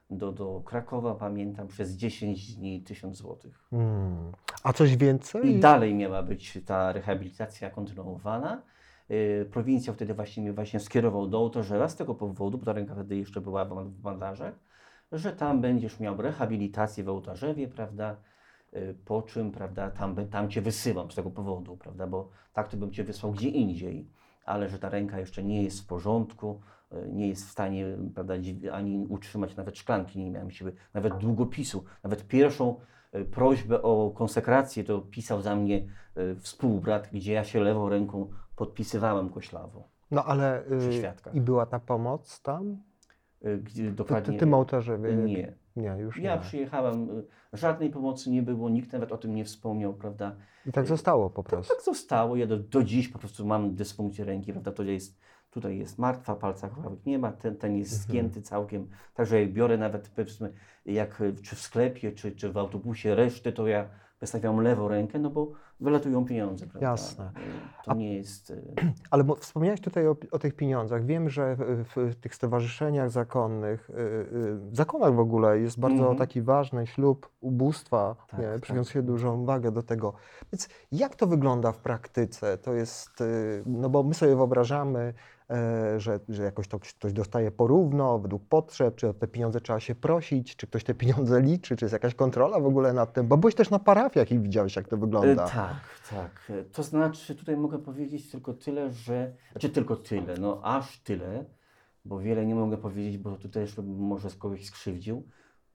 [0.09, 3.63] do, do Krakowa, pamiętam, przez 10 dni 1000 złotych.
[3.69, 4.31] Hmm.
[4.63, 5.47] A coś więcej?
[5.47, 8.61] I dalej miała być ta rehabilitacja kontynuowana.
[9.09, 12.93] Yy, Prowincja wtedy właśnie mnie właśnie skierował do Ołtarzewa z tego powodu, bo ta ręka
[12.93, 14.53] wtedy jeszcze była w bandażach,
[15.11, 18.15] że tam będziesz miał rehabilitację w Ołtarzewie, prawda,
[18.73, 22.77] Yy, po czym, prawda, tam, tam Cię wysyłam z tego powodu, prawda, bo tak to
[22.77, 24.07] bym Cię wysłał gdzie indziej,
[24.45, 28.33] ale że ta ręka jeszcze nie jest w porządku, yy, nie jest w stanie, prawda,
[28.71, 32.79] ani utrzymać nawet szklanki, nie miałem siły, nawet długopisu, nawet pierwszą
[33.15, 38.29] y, prośbę o konsekrację to pisał za mnie y, współbrat, gdzie ja się lewą ręką
[38.63, 39.87] podpisywałem koślawo.
[40.11, 41.01] No ale y,
[41.33, 42.77] i była ta pomoc tam?
[43.45, 44.33] Y, Gdzie dokładnie...
[44.33, 45.15] ty, tym ołtarzewie?
[45.15, 45.53] Nie.
[45.75, 46.41] Nie, już Ja nie.
[46.41, 50.35] przyjechałem, y, żadnej pomocy nie było, nikt nawet o tym nie wspomniał, prawda?
[50.65, 51.73] I tak zostało po To prostu.
[51.75, 54.71] tak zostało, ja do, do dziś po prostu mam dysfunkcję ręki, prawda?
[54.71, 55.19] To jest,
[55.51, 58.07] tutaj jest martwa, palca chławek nie ma, ten, ten jest Mhm.
[58.09, 58.87] zgięty całkiem.
[59.13, 60.53] Także jak biorę nawet powiedzmy,
[60.85, 63.89] jak czy w sklepie, czy, czy w autobusie reszty, to ja
[64.19, 66.87] wystawiam lewą rękę, no bo wylatują pieniądze, prawda?
[66.91, 67.25] Jasne.
[67.25, 68.49] Y, To A- nie jest...
[68.51, 68.61] y,
[69.11, 71.05] Ale wspomniałeś tutaj o, o tych pieniądzach.
[71.05, 75.99] Wiem, że w, w tych stowarzyszeniach zakonnych, y, y, w zakonach w ogóle jest bardzo
[75.99, 76.17] Mhm.
[76.17, 78.61] taki ważny ślub ubóstwa, Tak, nie, tak.
[78.61, 80.13] przywiązuje się dużą wagę do tego.
[80.53, 82.57] Więc jak to wygląda w praktyce?
[82.57, 83.09] To jest,
[83.65, 85.13] no bo my sobie wyobrażamy,
[85.97, 89.95] że, że jakoś to ktoś dostaje porówno, według potrzeb, czy o te pieniądze trzeba się
[89.95, 93.37] prosić, czy ktoś te pieniądze liczy, czy jest jakaś kontrola w ogóle nad tym, bo
[93.37, 95.47] byłeś też na parafiach i widziałeś, jak to E, wygląda.
[95.47, 96.41] Tak, tak.
[96.49, 99.33] E, To znaczy, tutaj mogę powiedzieć tylko tyle, że.
[99.51, 101.45] Znaczy, tylko tyle, no aż tyle,
[102.05, 105.27] bo wiele nie mogę powiedzieć, bo tu też może z kogoś skrzywdził.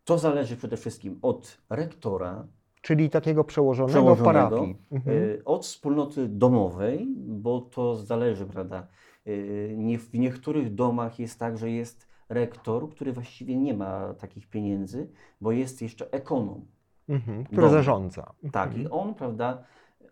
[0.04, 2.46] To zależy przede wszystkim od rektora,
[2.82, 4.76] Czyli takiego przełożonego, Przełożonego, parafii.
[4.92, 5.18] Mhm.
[5.38, 8.86] e, od wspólnoty domowej, bo to zależy, prawda?
[9.26, 9.30] E,
[9.76, 15.10] Nie, w niektórych domach jest tak, że jest rektor, który właściwie nie ma takich pieniędzy,
[15.40, 16.64] bo jest jeszcze ekonom.
[17.08, 18.32] Mhm, który zarządza.
[18.52, 18.86] Tak, Mhm.
[18.86, 19.64] i on, prawda,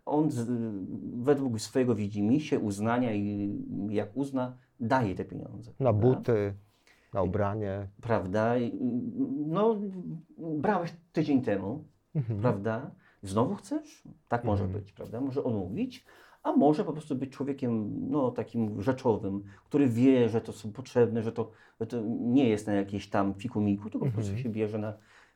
[0.05, 0.47] on z,
[1.23, 3.55] według swojego widzimisię, uznania i
[3.89, 5.71] jak uzna, daje te pieniądze.
[5.71, 6.07] Na prawda?
[6.17, 6.53] buty,
[7.13, 7.87] na ubranie.
[8.01, 8.53] Prawda?
[9.45, 9.75] No,
[10.37, 11.83] brałeś tydzień temu,
[12.15, 12.39] Mhm.
[12.41, 12.91] prawda?
[13.21, 14.03] Znowu chcesz?
[14.27, 14.81] Tak może Mhm.
[14.83, 15.21] być, prawda?
[15.21, 16.05] Może on mówić,
[16.43, 21.23] a może po prostu być człowiekiem, no, takim rzeczowym, który wie, że to są potrzebne,
[21.23, 24.43] że to, że to nie jest na jakieś tam fikumiku, tylko po prostu Mhm.
[24.43, 24.93] się bierze na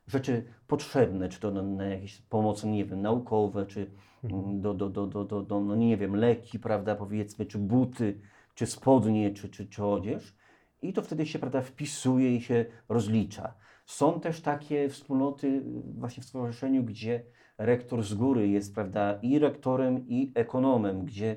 [0.07, 3.91] rzeczy potrzebne, czy to na, na jakieś pomocy, nie wiem, naukowe, czy
[4.23, 4.43] Mhm.
[4.45, 8.19] mm, do, do, do, do, do, do, no nie wiem, leki, prawda, powiedzmy, czy buty,
[8.55, 10.35] czy spodnie, czy, czy, czy odzież.
[10.81, 13.53] I to wtedy się, prawda, wpisuje i się rozlicza.
[13.85, 15.63] Są też takie wspólnoty y,
[15.99, 17.23] właśnie w stowarzyszeniu, gdzie
[17.57, 21.35] rektor z góry jest, prawda, i rektorem, i ekonomem, gdzie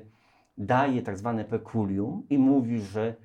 [0.57, 3.15] daje tak zwane pekulium i mówi, że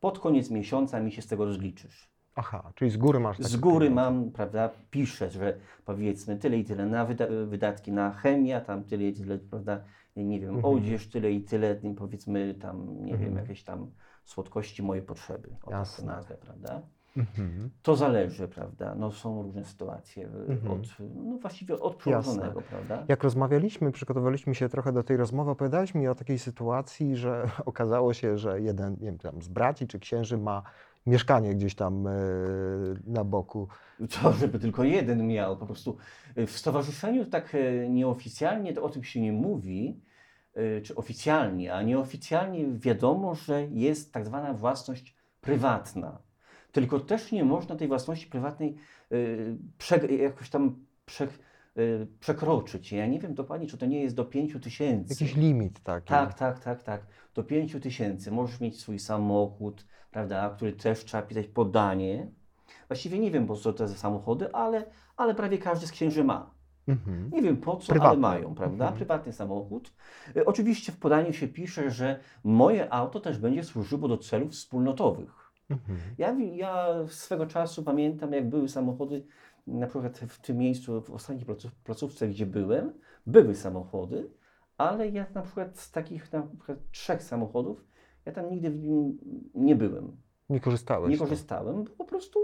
[0.00, 2.10] pod koniec miesiąca mi się z tego rozliczysz.
[2.36, 4.10] Aha, czyli z góry masz Z góry pieniądze.
[4.12, 9.04] mam, prawda, piszę, że powiedzmy tyle i tyle na wyda wydatki na chemię, tam tyle
[9.04, 9.80] i tyle, prawda,
[10.16, 10.74] nie wiem, Mhm.
[10.74, 13.36] odzież, tyle i tyle, powiedzmy tam, nie wiem, Mhm.
[13.36, 13.90] jakieś tam
[14.24, 16.06] słodkości, moje potrzeby, o tak Jasne.
[16.06, 16.80] nazwę, prawda.
[17.16, 17.70] Mhm.
[17.82, 20.72] To zależy, prawda, no są różne sytuacje y, Mhm.
[20.72, 20.80] od,
[21.14, 23.04] no właściwie od przełożonego, prawda.
[23.08, 28.14] Jak rozmawialiśmy, przygotowaliśmy się trochę do tej rozmowy, opowiadałeś mi o takiej sytuacji, że okazało
[28.14, 30.62] się, że jeden nie wiem, tam z braci czy księży ma
[31.06, 32.10] mieszkanie gdzieś tam e,
[33.06, 33.68] na boku.
[34.22, 35.56] To, żeby tylko jeden miał.
[35.56, 35.96] Po prostu
[36.36, 40.00] w stowarzyszeniu tak e, nieoficjalnie to o tym się nie mówi,
[40.82, 46.18] czy oficjalnie, a nieoficjalnie wiadomo, że jest tak zwana własność prywatna.
[46.74, 48.76] Tylko też nie można tej własności prywatnej
[49.12, 51.28] y, prze, jakoś tam prze,
[51.78, 52.92] y, przekroczyć.
[52.92, 55.14] Ja nie wiem dokładnie, czy to nie jest do 5 tysięcy.
[55.14, 56.08] Jakiś limit taki.
[56.08, 57.06] Tak, tak, tak, tak.
[57.34, 62.26] Do 5 tysięcy możesz mieć swój samochód, prawda, który też trzeba pisać podanie.
[62.88, 66.50] Właściwie nie wiem, po co to za samochody, ale, ale prawie każdy z księży ma.
[66.88, 67.30] Mhm.
[67.32, 68.08] Nie wiem po co, Prywatny.
[68.10, 68.84] ale mają, prawda?
[68.84, 68.94] Mhm.
[68.94, 69.92] Prywatny samochód.
[70.36, 75.43] Y, Oczywiście w podaniu się pisze, że moje auto też będzie służyło do celów wspólnotowych.
[75.70, 75.98] Mhm.
[76.18, 79.26] Ja, ja swego czasu pamiętam, jak były samochody,
[79.66, 82.92] na przykład w tym miejscu, w ostatniej placów- placówce, gdzie byłem,
[83.26, 84.30] były samochody,
[84.78, 87.84] ale ja na przykład z takich na przykład trzech samochodów,
[88.26, 89.18] ja tam nigdy w nim
[89.54, 90.16] nie byłem.
[90.48, 91.10] Nie korzystałeś.
[91.10, 91.24] Nie to.
[91.24, 92.38] korzystałem, bo po prostu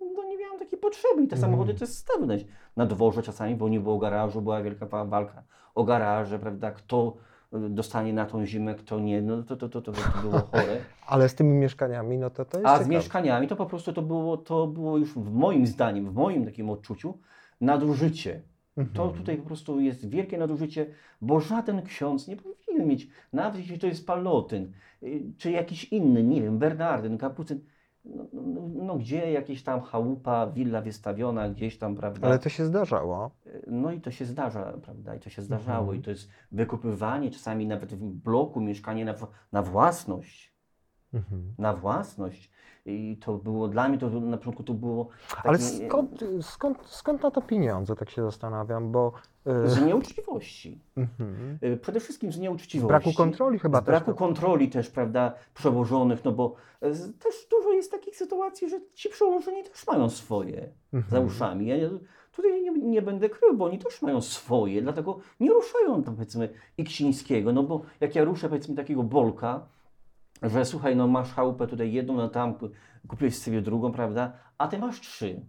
[0.00, 1.40] no, nie miałem takiej potrzeby i te Mhm.
[1.40, 2.44] samochody też stawiać
[2.76, 5.42] na dworze czasami, bo nie było garażu, była wielka wa- walka
[5.74, 7.16] o garaże, prawda, kto
[7.52, 10.76] dostanie na tą zimę, kto nie, no to, to, to, to, to było chore.
[11.06, 14.02] Ale z tymi mieszkaniami, no to to jest A z mieszkaniami to po prostu to
[14.02, 17.18] było, to było już w moim zdaniem, w moim takim odczuciu
[17.60, 18.42] nadużycie.
[18.94, 19.12] To Mhm.
[19.20, 20.86] tutaj po prostu jest wielkie nadużycie,
[21.20, 26.22] bo żaden ksiądz nie powinien mieć, nawet jeśli to jest Palotyn, y, czy jakiś inny,
[26.22, 27.60] nie wiem, Bernardyn, Kapucyn,
[28.32, 32.26] no, no, gdzie jakieś tam chałupa, willa wystawiona gdzieś tam, prawda?
[32.26, 33.30] Ale to się zdarzało.
[33.66, 35.14] No i to się zdarza, prawda?
[35.14, 35.80] I to się zdarzało.
[35.80, 35.98] Mhm.
[35.98, 39.14] I to jest wykupywanie czasami nawet w bloku mieszkanie na,
[39.52, 40.47] na własność.
[41.14, 41.54] Mhm.
[41.58, 42.50] Na własność.
[42.86, 45.08] I to było dla mnie, to na początku to było.
[45.44, 49.12] Ale skąd, skąd, skąd na to pieniądze, tak się zastanawiam, bo
[49.66, 50.78] y, Z nieuczciwości.
[50.96, 51.58] mhm.
[51.62, 52.88] Y, Przede wszystkim z z nieuczciwości.
[52.88, 54.14] braku kontroli chyba z braku też.
[54.14, 58.80] to- kontroli też, prawda, przełożonych, no bo e, z- też dużo jest takich sytuacji, że
[58.94, 61.26] ci przełożeni też mają swoje za Mhm.
[61.26, 61.66] uszami.
[61.66, 61.90] Ja nie,
[62.32, 66.48] tutaj nie, nie będę krył, bo oni też mają swoje, dlatego nie ruszają tam powiedzmy
[66.78, 69.66] Iksińskiego, no bo jak ja ruszę powiedzmy takiego Bolka,
[70.42, 72.54] że słuchaj, no masz chałupę tutaj jedną, no tam
[73.08, 75.40] kupiłeś sobie drugą, prawda, a ty masz trzy.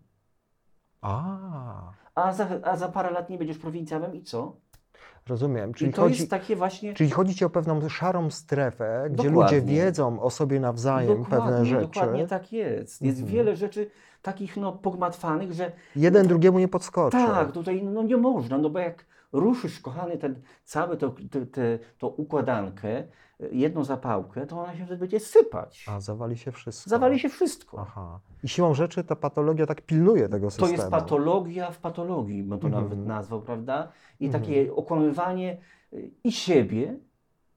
[1.01, 4.55] A, A za, a za parę lat nie będziesz prowincjałem i co?
[5.27, 5.73] rozumiem.
[5.73, 6.93] Czyli I to chodzi, jest takie właśnie...
[6.93, 9.57] czyli chodzi ci o pewną szarą strefę, gdzie Dokładnie.
[9.59, 11.81] ludzie wiedzą o sobie nawzajem pewne Dokładnie, rzeczy.
[11.85, 13.01] Dokładnie tak jest.
[13.01, 13.35] Jest Mhm.
[13.37, 17.17] wiele rzeczy takich no, pogmatwanych, że Jeden drugiemu nie podskoczy.
[17.17, 21.79] tak, tutaj no, nie można, no bo jak ruszysz, kochany, ten cały to, te, te,
[21.97, 23.03] to układankę,
[23.51, 25.85] jedną zapałkę, to ona się wtedy będzie sypać.
[25.89, 26.89] A zawali się wszystko.
[26.89, 27.77] Zawali się wszystko.
[27.81, 28.19] Aha.
[28.43, 30.71] I siłą rzeczy ta patologia tak pilnuje tego To systemu.
[30.71, 32.83] jest patologia w patologii, bym to Mhm.
[32.83, 33.91] nawet nazwał, prawda?
[34.19, 34.43] I Mhm.
[34.43, 35.57] takie okłamywanie
[35.93, 36.97] y, i siebie,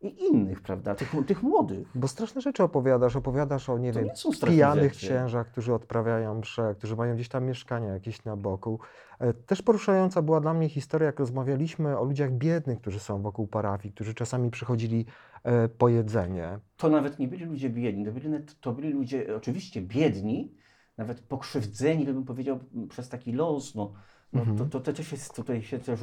[0.02, 0.94] i innych, prawda?
[0.94, 1.88] Tych, tych młodych.
[1.94, 3.16] Bo straszne rzeczy opowiadasz.
[3.16, 5.06] Opowiadasz o, nie To wiem, nie pijanych rzeczy.
[5.06, 8.78] księżach, którzy odprawiają msze, którzy mają gdzieś tam mieszkania jakieś na boku.
[9.18, 13.46] E, Też poruszająca była dla mnie historia, jak rozmawialiśmy o ludziach biednych, którzy są wokół
[13.46, 15.06] parafii, którzy czasami przychodzili
[15.44, 16.58] e, po jedzenie.
[16.76, 18.28] to nawet nie byli ludzie biedni, to byli,
[18.60, 20.54] to byli ludzie oczywiście biedni,
[20.96, 23.74] nawet pokrzywdzeni, bym powiedział, przez taki los.
[23.74, 23.92] No,
[24.32, 24.58] no Mhm.
[24.58, 26.00] to, to, to też jest, tutaj się też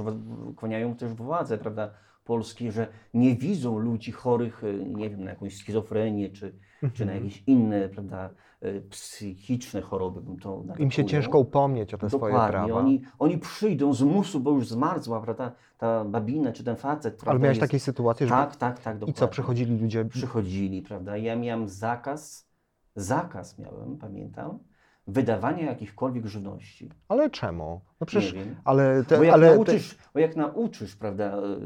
[0.55, 1.91] kłaniają też władze, prawda,
[2.33, 6.53] polskie, że nie widzą ludzi chorych, e, nie wiem, na jakąś schizofrenię, czy,
[6.93, 7.23] czy na Mhm.
[7.23, 8.29] jakieś inne, prawda,
[8.61, 12.73] e, psychiczne choroby, bym to Im się ciężko upomnieć o te swoje Dokładnie, prawa.
[12.79, 17.23] oni, oni przyjdą z musu, bo już zmarzła, prawda, ta babina, czy ten facet, Ale
[17.23, 18.31] prawda, miałeś jest- takie sytuacje, że...
[18.33, 20.05] Tak, tak, tak, I dokładnie co, przychodzili ludzie...
[20.05, 21.17] przychodzili, prawda?
[21.17, 22.47] Ja miałem zakaz,
[22.95, 24.59] zakaz miałem, pamiętam,
[25.07, 26.89] wydawania jakichkolwiek żywności.
[27.07, 27.81] Ale czemu?
[27.99, 28.33] No przecież...
[28.33, 28.55] nie wiem.
[28.63, 31.59] Ale, te, Bo jak, ale te, nauczysz, bo jak nauczysz, prawda, e,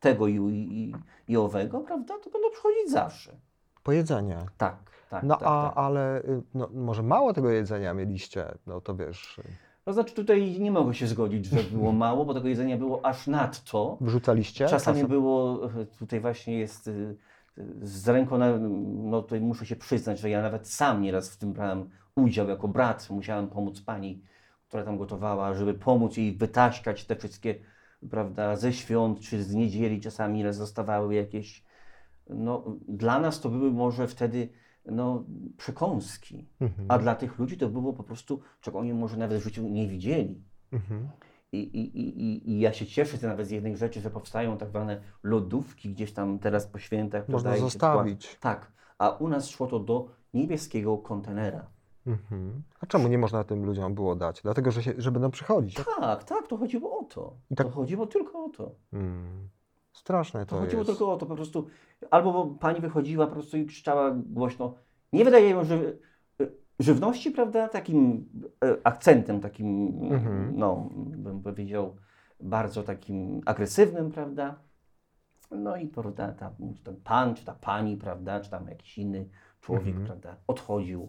[0.00, 0.94] tego i, i,
[1.28, 3.32] i owego, prawda, to będą przychodzić zawsze.
[3.82, 4.36] po jedzenie.
[4.58, 4.76] Tak,
[5.10, 5.72] tak, No tak, a, tak.
[5.78, 9.42] ale y, no, może mało tego jedzenia mieliście, no to wiesz, y,
[9.84, 13.26] To znaczy tutaj nie mogę się zgodzić, że było mało, bo tego jedzenia było aż
[13.26, 13.96] nadto.
[14.00, 14.66] wrzucaliście?
[14.68, 17.16] Czasami Czasem- było, e, tutaj właśnie jest y,
[17.82, 18.58] z ręką, na,
[19.10, 22.68] no tutaj muszę się przyznać, że ja nawet sam nieraz w tym brałem udział jako
[22.68, 23.10] brat.
[23.10, 24.22] Musiałem pomóc pani,
[24.68, 27.54] która tam gotowała, żeby pomóc jej wytaśkać te wszystkie,
[28.10, 31.64] prawda, ze świąt czy z niedzieli czasami zostawały jakieś,
[32.30, 34.48] no dla nas to były może wtedy,
[34.86, 35.24] no
[35.56, 36.86] przekąski, Mhm.
[36.90, 39.88] a dla tych ludzi to było po prostu, czego oni może nawet w życiu nie
[39.88, 40.42] widzieli.
[40.72, 41.08] Mhm.
[41.52, 44.68] I, i, i, i- ja się cieszę z nawet z jednej rzeczy, że powstają tak
[44.68, 47.28] zwane lodówki gdzieś tam teraz po świętach.
[47.28, 48.36] Można się zostawić.
[48.40, 51.66] Tak, a u nas szło to do niebieskiego kontenera.
[52.10, 52.62] Mhm.
[52.80, 54.42] A czemu nie można tym ludziom było dać?
[54.42, 55.74] Dlatego, że, się, że będą przychodzić.
[56.00, 57.32] Tak, tak, to chodziło o to.
[57.50, 58.70] I tak- To chodziło tylko o to.
[58.92, 59.48] Mm.
[59.92, 60.90] Straszne To to chodziło jest.
[60.90, 61.66] tylko o to po prostu.
[62.10, 64.74] Albo bo pani wychodziła po prostu i krzyczała głośno.
[65.12, 65.78] Nie wydaje mi się, że
[66.78, 68.28] żywności, prawda, takim
[68.64, 70.52] e, akcentem, takim, Mhm.
[70.56, 71.96] no, bym powiedział,
[72.40, 74.54] bardzo takim agresywnym, prawda.
[75.50, 76.52] No i prawda, tam,
[76.84, 79.28] ten pan, czy ta pani, prawda, czy tam jakiś inny
[79.60, 80.06] człowiek, Mhm.
[80.06, 81.06] prawda, odchodził e,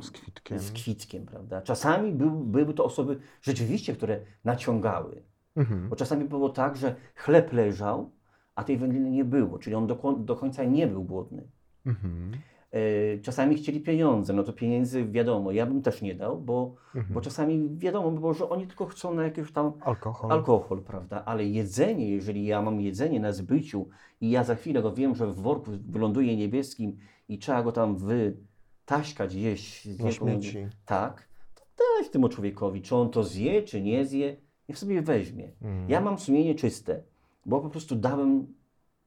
[0.00, 0.58] Z kwitkiem.
[0.58, 1.62] z kwitkiem, prawda.
[1.62, 5.22] Czasami był, były to osoby rzeczywiście, które naciągały.
[5.56, 5.88] Mhm.
[5.88, 8.10] Bo czasami było tak, że chleb leżał,
[8.54, 11.48] a tej wędliny nie było, czyli on do, do końca nie był głodny.
[11.86, 12.32] Mhm.
[12.72, 17.14] E, Czasami chcieli pieniądze, no to pieniędzy wiadomo, ja bym też nie dał, bo, Mhm.
[17.14, 20.32] bo czasami wiadomo, bo że oni tylko chcą na jakieś tam Alkohol.
[20.32, 21.24] alkohol, prawda?
[21.24, 23.88] Ale jedzenie, jeżeli ja mam jedzenie na zbyciu
[24.20, 26.96] i ja za chwilę go wiem, że w worku wyląduje niebieskim
[27.28, 27.96] i trzeba go tam
[28.88, 29.84] wytaśkać gdzieś.
[29.84, 30.66] z śmieci.
[30.86, 31.28] Tak,
[31.76, 34.36] to dać temu człowiekowi, czy on to zje, czy nie zje,
[34.68, 35.52] niech sobie weźmie.
[35.62, 35.90] Mm.
[35.90, 37.02] Ja mam sumienie czyste,
[37.46, 38.46] bo po prostu dałem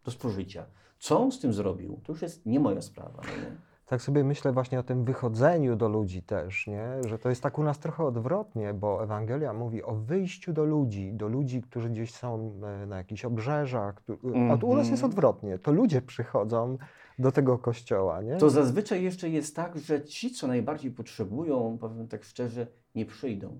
[0.05, 0.65] do spożycia.
[0.99, 3.21] Co on z tym zrobił, to już jest nie moja sprawa.
[3.27, 3.55] No nie?
[3.85, 6.87] Tak sobie myślę właśnie o tym wychodzeniu do ludzi też, nie?
[7.07, 11.13] że to jest tak u nas trochę odwrotnie, bo Ewangelia mówi o wyjściu do ludzi,
[11.13, 14.17] do ludzi, którzy gdzieś są e, na jakichś obrzeżach, któ-
[14.51, 15.11] a tu u nas jest Mhm.
[15.11, 16.77] odwrotnie, to ludzie przychodzą
[17.19, 18.37] do tego kościoła, nie?
[18.37, 23.59] To zazwyczaj jeszcze jest tak, że ci, co najbardziej potrzebują, powiem tak szczerze, nie przyjdą.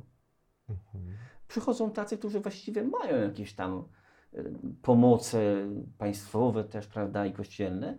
[0.70, 1.04] Mhm.
[1.48, 3.84] przychodzą tacy, którzy właściwie mają jakieś tam
[4.34, 5.56] y, pomoce
[5.98, 7.98] państwowe też, prawda, i kościelne.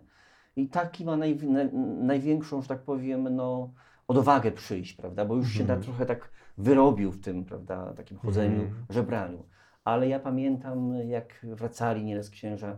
[0.55, 1.69] I taki ma naj, naj,
[2.01, 3.73] największą, że tak powiem, no,
[4.07, 5.79] odwagę przyjść, prawda, bo już się Mhm.
[5.79, 8.85] tak, trochę tak wyrobił w tym, prawda, takim chodzeniu, Mhm.
[8.89, 9.43] żebraniu.
[9.83, 12.77] Ale ja pamiętam, jak wracali nieraz księża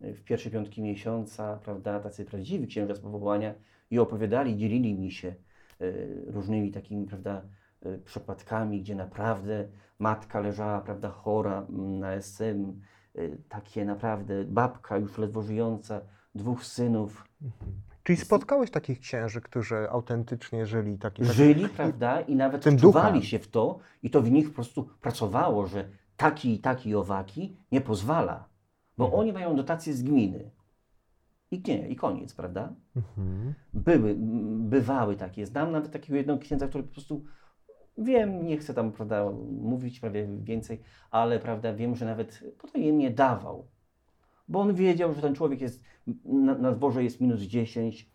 [0.00, 3.54] w pierwsze piątki miesiąca, prawda, tacy prawdziwi księża z powołania
[3.90, 5.34] i opowiadali, dzielili mi się
[5.80, 7.42] y, różnymi takimi, prawda,
[7.86, 12.80] y, przypadkami, gdzie naprawdę matka leżała, prawda, chora mm, na SM,
[13.18, 16.00] y, takie naprawdę babka już ledwo żyjąca,
[16.34, 17.24] dwóch synów,
[18.02, 23.22] Czyli spotkałeś takich księży, którzy autentycznie żyli taki, taki żyli, prawda, i nawet wczuwali duchem.
[23.22, 27.56] się w to i to w nich po prostu pracowało, że taki i taki owaki
[27.72, 28.48] nie pozwala,
[28.98, 29.20] bo Mhm.
[29.20, 30.50] oni mają dotacje z gminy.
[31.50, 32.74] I nie, i koniec, prawda?
[32.96, 33.54] Mhm.
[33.74, 34.16] Były,
[34.58, 35.46] bywały takie.
[35.46, 37.24] Znam nawet takiego jednego księdza, który po prostu
[37.98, 39.30] wiem, nie chcę tam, prawda,
[39.60, 43.66] mówić prawie więcej, ale prawda, wiem, że nawet potajemnie dawał.
[44.48, 45.84] Bo on wiedział, że ten człowiek jest,
[46.24, 48.10] na, na dworze jest minus 10,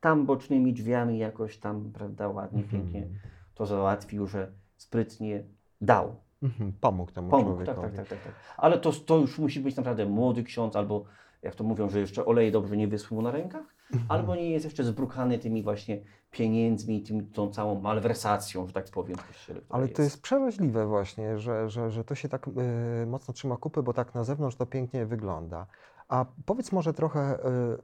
[0.00, 2.82] tam bocznymi drzwiami jakoś tam, prawda, ładnie, Mhm.
[2.82, 3.08] pięknie
[3.54, 5.44] to załatwił, że sprytnie
[5.80, 6.16] dał.
[6.46, 6.72] Mhm.
[6.80, 7.96] Pomógł temu Pomógł, tak, człowiekowi.
[7.96, 8.34] tak, tak, tak, tak.
[8.56, 11.04] Ale to, to już musi być naprawdę młody ksiądz, albo
[11.42, 14.10] jak to mówią, że jeszcze oleje dobrze nie wyschły mu na rękach, Mhm.
[14.10, 19.16] albo nie jest jeszcze zbrukany tymi właśnie pieniędzmi, tym, tą całą malwersacją, że tak powiem.
[19.68, 23.82] Ale to jest przeraźliwe właśnie, że, że, że to się tak y, mocno trzyma kupy,
[23.82, 25.66] bo tak na zewnątrz to pięknie wygląda.
[26.08, 27.38] A powiedz może trochę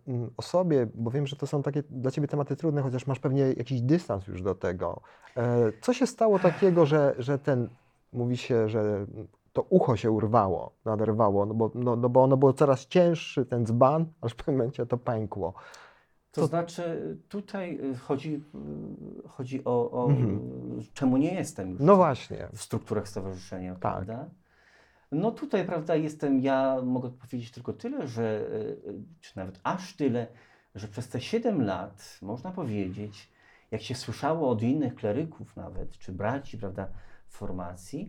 [0.08, 3.18] y, o sobie, bo wiem, że to są takie dla Ciebie tematy trudne, chociaż masz
[3.18, 5.00] pewnie jakiś dystans już do tego.
[5.36, 7.68] E, co się stało takiego, że, że ten,
[8.12, 9.06] mówi się, że
[9.52, 13.66] to ucho się urwało, naderwało, no bo, no, no bo ono było coraz cięższy, ten
[13.66, 15.54] dzban, aż w pewnym momencie to pękło.
[16.32, 18.42] To To- znaczy, tutaj y, chodzi,
[19.24, 20.40] y, chodzi o, o Mhm.
[20.94, 22.48] czemu nie jestem już No właśnie.
[22.52, 23.80] w strukturach stowarzyszenia, Tak.
[23.80, 24.26] prawda?
[25.12, 28.40] No tutaj, prawda, jestem, ja mogę powiedzieć tylko tyle, że,
[28.86, 30.26] y, czy nawet aż tyle,
[30.74, 33.32] że przez te 7 lat, można powiedzieć,
[33.70, 36.88] jak się słyszało od innych kleryków nawet, czy braci, prawda,
[37.32, 38.08] formacji,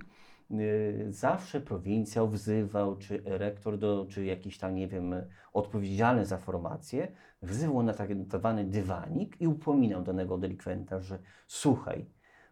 [0.52, 5.16] y, zawsze prowincjał wzywał, czy rektor, do, czy jakiś tam, nie wiem,
[5.54, 12.06] odpowiedzialny za formację, wzywał na tak zwany dywanik i upominał danego delikwenta, że słuchaj,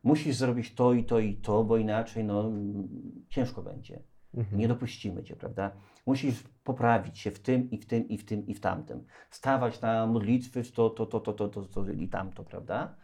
[0.04, 2.52] musisz zrobić to i to i to, bo inaczej no,
[3.30, 4.04] ciężko będzie.
[4.34, 4.58] Mhm.
[4.58, 5.72] Nie dopuścimy cię, prawda?
[6.06, 9.06] Musisz poprawić się w tym i w tym i w tym i w tamtym.
[9.30, 12.96] Stawać na modlitwy to, to, to, to, to, to, to i tamto, prawda?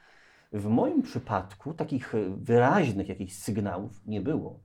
[0.54, 4.60] W moim przypadku takich e, wyraźnych jakichś sygnałów nie było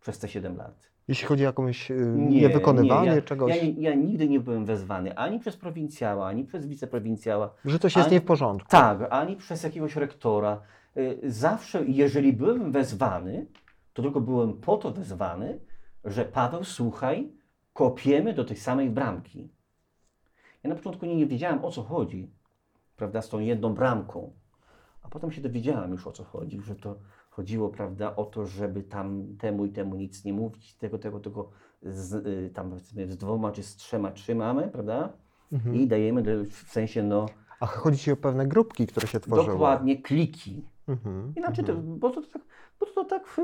[0.00, 0.90] przez te 7 lat.
[1.08, 5.16] Jeśli chodzi o jakąś y, niewykonywanie ja, czegoś, Ja, nie- ja nigdy nie byłem wezwany
[5.16, 8.68] ani przez prowincjała, ani przez wiceprowincjała, że coś jest ani- nie w porządku.
[8.70, 10.60] tak, ani przez jakiegoś rektora.
[10.96, 13.46] Y, Zawsze, jeżeli byłem wezwany,
[13.92, 15.60] to tylko byłem po to wezwany,
[16.04, 17.32] że Paweł, słuchaj,
[17.72, 19.48] kopiemy do tej samej bramki.
[20.62, 22.30] Ja na początku nie, nie wiedziałem o co chodzi,
[22.96, 24.32] prawda, z tą jedną bramką.
[25.06, 26.96] A potem się dowiedziałem już o co chodzi, że to
[27.30, 31.50] chodziło, prawda, o to, żeby tam temu i temu nic nie mówić, tego, tego, tego
[31.82, 35.12] z, y, tam z dwoma czy z trzema trzymamy, prawda,
[35.52, 35.76] Mhm.
[35.76, 37.26] i dajemy w sensie, no,
[37.60, 39.46] A chodzi Ci o pewne grupki, które się tworzyły.
[39.46, 40.64] Dokładnie, kliki.
[40.88, 41.32] Mhm.
[41.36, 41.78] Inaczej mhm.
[41.78, 42.42] to, bo to, tak,
[42.80, 43.40] bo to tak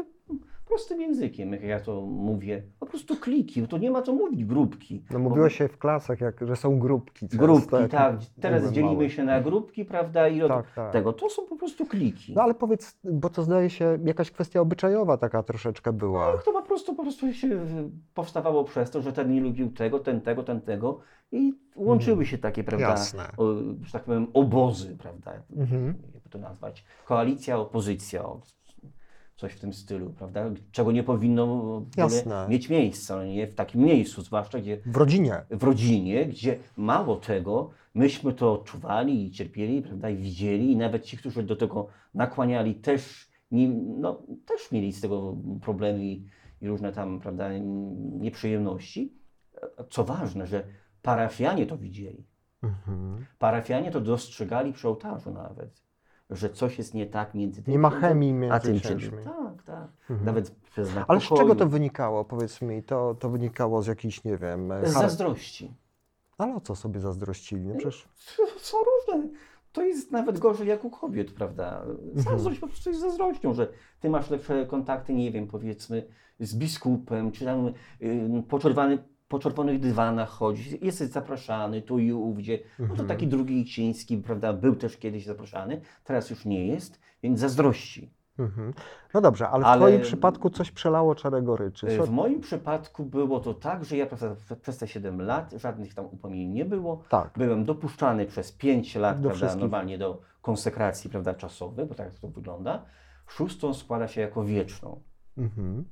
[0.65, 2.63] prostym językiem, jak ja to mówię.
[2.81, 5.03] Po prostu kliki, bo to nie ma co mówić grupki.
[5.11, 7.29] No Bo- mówiło się w klasach, jak, że są grupki.
[7.29, 8.17] często, Grupki, jak tak.
[8.41, 10.93] Teraz dzielimy się na grupki, prawda, i od Tak, tak.
[10.93, 11.13] tego.
[11.13, 12.33] To są po prostu kliki.
[12.37, 16.33] No ale powiedz, bo to zdaje się jakaś kwestia obyczajowa taka troszeczkę była.
[16.33, 17.67] Tak, to po prostu, po prostu się
[18.15, 21.01] powstawało przez to, że ten nie lubił tego, ten tego, ten tego
[21.33, 22.99] i łączyły się takie, prawda, Mhm.
[23.01, 23.25] Jasne.
[23.37, 23.53] o,
[23.83, 25.95] że tak powiem, obozy, prawda, Mhm.
[26.15, 26.85] jakby to nazwać.
[27.05, 28.23] Koalicja, opozycja,
[29.43, 30.51] coś w tym stylu, prawda?
[30.73, 31.83] Czego nie powinno
[32.49, 35.45] mieć miejsca, nie w takim miejscu, zwłaszcza gdzie W rodzinie.
[35.51, 41.05] w rodzinie, gdzie mało tego, myśmy to odczuwali i cierpieli, prawda, i widzieli, i nawet
[41.05, 43.69] ci, którzy do tego nakłaniali, też, nie,
[43.99, 46.27] no, też mieli z tego problemy i,
[46.61, 47.49] i różne tam, prawda,
[48.21, 49.13] nieprzyjemności.
[49.91, 50.65] Co ważne, że
[51.03, 52.27] parafianie to widzieli.
[52.63, 53.27] Mhm.
[53.39, 55.83] Parafianie to dostrzegali przy ołtarzu nawet,
[56.37, 59.19] że coś jest nie tak między tym Nie ma chemii a tym między księżmi.
[59.25, 59.89] Tak, tak.
[60.11, 60.25] Mhm.
[60.25, 62.25] Nawet przez Ale z czego to wynikało?
[62.25, 65.75] Powiedz mi, to, to wynikało z jakichś, nie wiem, Z zazdrości.
[66.39, 67.69] Ale o co sobie zazdrościli?
[67.69, 68.09] No przecież...
[68.59, 69.29] Są różne.
[69.73, 71.85] To jest nawet gorzej jak u kobiet, prawda?
[72.15, 73.69] Zazdrość po prostu jest zazdrością, że
[74.01, 76.07] ty masz lepsze kontakty, nie wiem, powiedzmy,
[76.41, 77.73] z biskupem, czy tam
[78.03, 78.99] y, po, czerwony,
[79.33, 82.59] po czerwonych dywanach chodzisz, jesteś zapraszany tu i ówdzie.
[82.79, 83.09] No to Mhm.
[83.09, 88.15] taki drugi Ciński, prawda, był też kiedyś zapraszany, teraz już nie jest, więc zazdrości.
[88.39, 88.75] Mhm.
[89.15, 91.87] No dobrze, ale w Ale- Twoim przypadku coś przelało czarę goryczy.
[91.97, 92.07] Co...
[92.07, 94.07] W moim przypadku było to tak, że ja
[94.61, 97.03] przez, te 7 lat żadnych tam upomnień nie było.
[97.09, 97.31] Tak.
[97.37, 102.29] Byłem dopuszczany przez 5 lat, Do prawda, normalnie do konsekracji, prawda, czasowej, bo tak to
[102.29, 102.85] wygląda.
[103.29, 105.01] Szóstą składa się jako wieczną.
[105.39, 105.85] Mhm.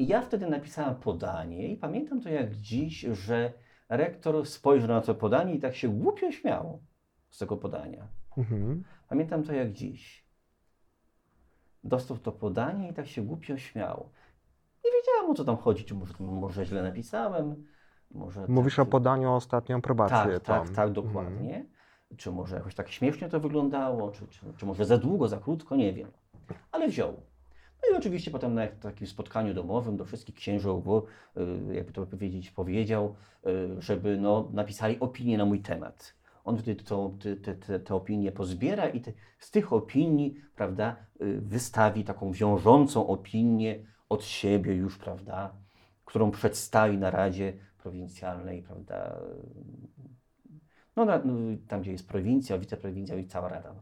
[0.00, 3.52] I ja wtedy napisałem podanie i pamiętam to jak dziś, że
[3.88, 6.82] rektor spojrzał na to podanie i tak się głupio śmiał
[7.30, 8.08] z tego podania.
[8.36, 8.84] Mhm.
[9.08, 10.24] Pamiętam to jak dziś.
[11.84, 14.10] Dostał to podanie i tak się głupio śmiał.
[14.84, 17.66] Nie wiedziałam o co tam chodzi, czy może, może źle napisałem,
[18.10, 18.46] może...
[18.48, 20.40] Mówisz tak, o podaniu o ostatnią probację.
[20.40, 21.66] Tak, tak, tak, dokładnie.
[22.16, 25.76] Czy może jakoś tak śmiesznie to wyglądało, czy, czy, czy może za długo, za krótko,
[25.76, 26.10] nie wiem.
[26.72, 27.29] Ale wziął.
[27.82, 31.06] No i oczywiście potem na takim spotkaniu domowym do wszystkich księżów, bo,
[31.70, 33.14] y, jakby to powiedzieć, powiedział,
[33.46, 36.14] y, żeby no, napisali opinię na mój temat.
[36.44, 41.40] On wtedy to, te, te, te, opinie pozbiera i te, z tych opinii, prawda, y,
[41.40, 45.54] wystawi taką wiążącą opinię od siebie już, prawda,
[46.04, 49.20] którą przedstawi na Radzie Prowincjalnej, prawda,
[50.96, 51.34] no, na, no,
[51.68, 53.74] tam gdzie jest prowincja, wiceprowincja i cała Rada.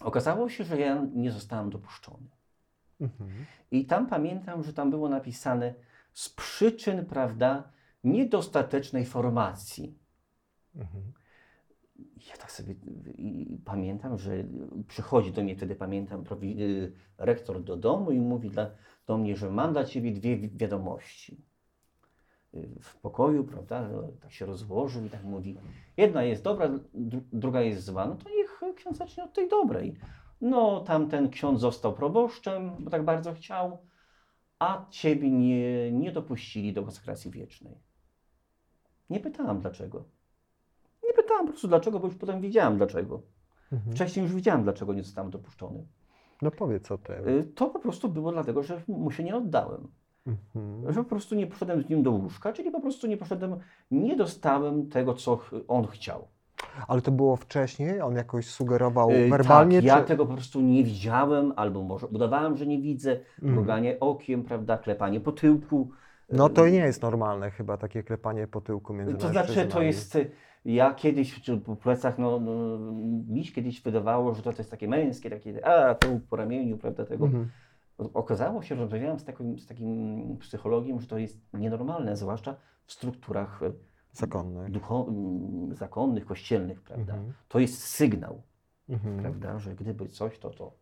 [0.00, 2.41] Okazało się, że ja nie zostałem dopuszczony.
[3.00, 3.30] Mhm.
[3.70, 5.74] I tam pamiętam, że tam było napisane
[6.12, 7.70] z przyczyn, prawda,
[8.04, 9.98] niedostatecznej formacji.
[10.76, 11.12] Mhm.
[12.30, 12.74] Ja tak sobie
[13.64, 14.44] pamiętam, że
[14.88, 18.70] przychodzi do mnie wtedy, pamiętam, y, rektor do domu i mówi dla,
[19.06, 21.40] do mnie, że mam dla ciebie dwie wi- wiadomości.
[22.54, 25.56] Y, W pokoju, prawda, no, tak się rozłożył i tak mówi,
[25.96, 29.96] jedna jest dobra, dru- druga jest zła, no to niech ksiądz zacznie od tej dobrej.
[30.42, 33.78] No, tamten ksiądz został proboszczem, bo tak bardzo chciał,
[34.58, 37.78] a ciebie nie, nie dopuścili do konsekracji wiecznej.
[39.10, 40.04] Nie pytałam dlaczego.
[41.04, 43.22] Nie pytałam po prostu dlaczego, bo już potem wiedziałam dlaczego.
[43.72, 43.92] Mhm.
[43.96, 45.86] Wcześniej już wiedziałam, dlaczego nie zostałem dopuszczony.
[46.42, 47.28] No powiedz o tym.
[47.28, 49.88] Y, To po prostu było dlatego, że mu się nie oddałem.
[50.26, 50.92] Mhm.
[50.92, 53.56] Że po prostu nie poszedłem z nim do łóżka, czyli po prostu nie poszedłem,
[53.90, 55.38] nie dostałem tego, co
[55.68, 56.28] on chciał.
[56.88, 58.00] Ale to było wcześniej?
[58.00, 59.76] On jakoś sugerował Y, werbalnie?
[59.78, 60.06] tak, ja czy...
[60.06, 63.52] tego po prostu nie widziałem, albo może udawałem, że nie widzę, Mhm.
[63.54, 65.90] mruganie okiem, prawda, klepanie po tyłku.
[66.32, 69.82] No to Y, nie jest normalne chyba takie klepanie po tyłku między To znaczy, to
[69.82, 70.16] jest.
[70.16, 70.30] y,
[70.64, 72.78] Ja kiedyś po plecach, no, no
[73.28, 76.78] mi się kiedyś wydawało, że to, to jest takie męskie, takie, a tu po ramieniu,
[76.78, 77.24] prawda, tego.
[77.26, 77.48] Mhm.
[78.14, 82.54] Okazało się, że rozmawiałem z takim, z takim psychologiem, że to jest nienormalne, zwłaszcza
[82.86, 83.60] w strukturach
[84.14, 84.70] y, Zakonny.
[84.70, 85.06] ducho,
[85.72, 87.12] y, zakonnych, kościelnych, prawda.
[87.14, 87.32] Mhm.
[87.48, 88.42] To jest sygnał,
[88.88, 89.18] Mhm.
[89.18, 90.72] prawda, że gdyby coś, to to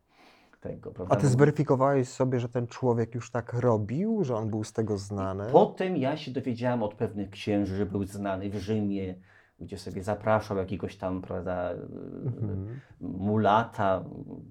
[0.60, 1.14] tego, prawda.
[1.14, 4.98] A ty zweryfikowałeś sobie, że ten człowiek już tak robił, że on był z tego
[4.98, 5.44] znany?
[5.52, 9.14] Potem ja się dowiedziałem od pewnych księży, że był znany w Rzymie,
[9.60, 11.70] gdzie sobie zapraszał jakiegoś tam, prawda,
[12.26, 12.80] Mhm.
[13.00, 14.04] mulata,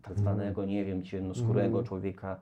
[0.04, 1.86] tak zwanego, nie wiem, ciemnoskórego Mhm.
[1.86, 2.40] człowieka,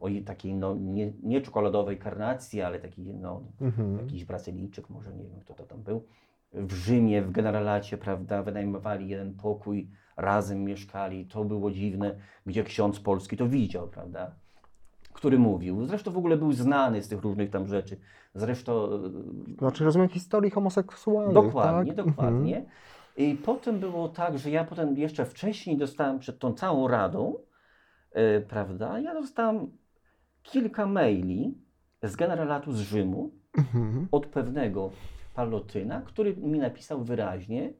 [0.00, 3.98] o i takiej, no, nie, nie czekoladowej karnacji, ale taki, no, Mhm.
[3.98, 6.04] jakiś Brazylijczyk, może nie wiem, kto to tam był.
[6.52, 12.14] W Rzymie, w generalacie, prawda, wynajmowali jeden pokój, razem mieszkali, to było dziwne,
[12.46, 14.30] gdzie ksiądz polski to widział, prawda,
[15.12, 15.86] który mówił.
[15.86, 17.96] Zresztą w ogóle był znany z tych różnych tam rzeczy.
[18.34, 18.98] Zresztą e,
[19.58, 22.06] Znaczy rozumiem historii homoseksualnych, Dokładnie, tak?
[22.06, 22.64] dokładnie.
[23.16, 27.38] I potem było tak, że ja potem jeszcze wcześniej dostałem przed tą całą radą, e,
[28.48, 29.70] prawda, ja dostałem
[30.42, 31.54] kilka maili
[32.02, 34.08] z generalatu z Rzymu Mhm.
[34.12, 34.90] od pewnego
[35.34, 37.72] palotyna, który mi napisał wyraźnie,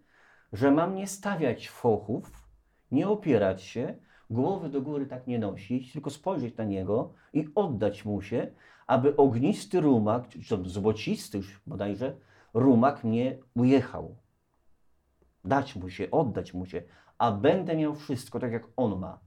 [0.52, 2.48] że mam nie stawiać fochów,
[2.90, 3.94] nie opierać się,
[4.30, 8.46] głowy do góry tak nie nosić, tylko spojrzeć na niego i oddać mu się,
[8.86, 12.16] aby ognisty rumak, czy złocisty już bodajże,
[12.54, 14.16] rumak mnie ujechał.
[15.44, 16.82] Dać mu się, oddać mu się,
[17.18, 19.18] a będę miał wszystko tak jak on ma.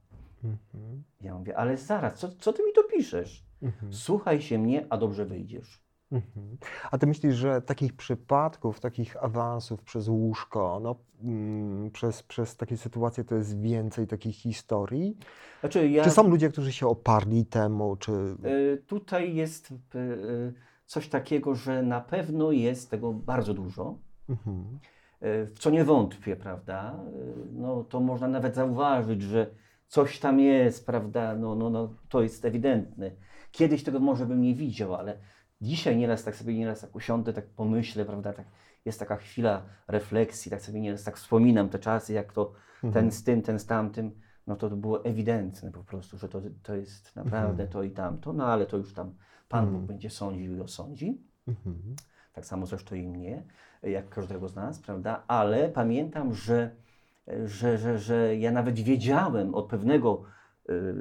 [0.46, 1.02] Mhm.
[1.20, 3.46] Ja mówię, ale zaraz, co, co ty mi to piszesz?
[3.62, 3.92] Mhm.
[3.92, 5.86] Słuchaj się mnie, a dobrze wyjdziesz.
[6.12, 6.58] Mhm.
[6.90, 12.76] A ty myślisz, że takich przypadków, takich awansów przez łóżko, no, mm, przez, przez takie
[12.76, 15.16] sytuacje to jest więcej takich historii?
[15.60, 18.12] Znaczy, ja, Czy są ludzie, którzy się oparli temu, czy...
[18.12, 20.52] y, tutaj jest y, y,
[20.86, 23.98] coś takiego, że na pewno jest tego bardzo dużo.
[24.28, 24.78] Mhm.
[25.22, 27.00] Y, w co nie wątpię, prawda?
[27.52, 29.50] No to można nawet zauważyć, że
[29.88, 31.34] coś tam jest, prawda?
[31.36, 33.10] No, no, no to jest ewidentne.
[33.50, 35.18] Kiedyś tego może bym nie widział, ale
[35.60, 38.32] dzisiaj nieraz tak sobie nieraz tak usiądę, tak pomyślę, prawda?
[38.32, 38.46] Tak,
[38.84, 43.10] jest taka chwila refleksji, tak sobie nieraz tak wspominam te czasy, jak to ten Mhm.
[43.12, 44.20] z tym, ten z tamtym.
[44.46, 47.68] No to było ewidentne po prostu, że to, to jest naprawdę Mhm.
[47.68, 49.14] to i tamto, no ale to już tam
[49.48, 49.86] Pan Bóg Mhm.
[49.86, 51.96] będzie sądził i osądzi Mhm.
[52.32, 53.42] tak samo zresztą i mnie,
[53.82, 55.24] jak każdego z nas, prawda?
[55.28, 56.70] Ale pamiętam, że,
[57.44, 60.22] że, że, że ja nawet wiedziałem od pewnego
[60.70, 60.94] y,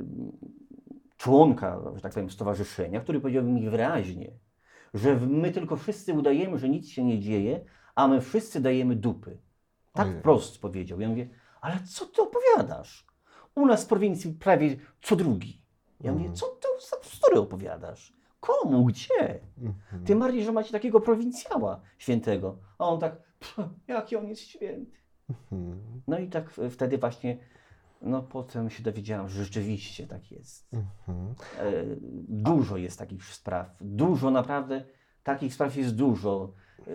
[1.18, 4.32] członka, że tak powiem, stowarzyszenia, który powiedział mi wyraźnie,
[4.94, 7.66] że my tylko wszyscy udajemy, że nic się nie dzieje,
[7.96, 9.38] a my wszyscy dajemy dupy.
[9.94, 10.20] Tak Ojej.
[10.20, 11.02] wprost powiedział.
[11.02, 11.30] Ja mówię,
[11.62, 13.08] ale co ty opowiadasz?
[13.56, 15.62] U nas w prowincji prawie co drugi.
[16.02, 16.36] Ja mówię, Mhm.
[16.36, 18.14] co ty za bzdury opowiadasz?
[18.40, 18.86] Komu?
[18.86, 19.40] Gdzie?
[19.62, 20.06] Mhm.
[20.06, 22.58] Tym bardziej, że macie takiego prowincjała świętego.
[22.78, 23.58] A on tak, "Pff,
[23.88, 24.92] jaki on jest święty.
[25.30, 26.02] Mhm.
[26.08, 27.38] No i tak wtedy właśnie,
[28.02, 30.68] no potem się dowiedziałam, że rzeczywiście tak jest.
[30.74, 31.36] Mhm.
[31.60, 31.72] E,
[32.28, 33.76] dużo jest takich spraw.
[33.82, 34.84] Dużo naprawdę,
[35.24, 36.52] takich spraw jest dużo.
[36.88, 36.92] E,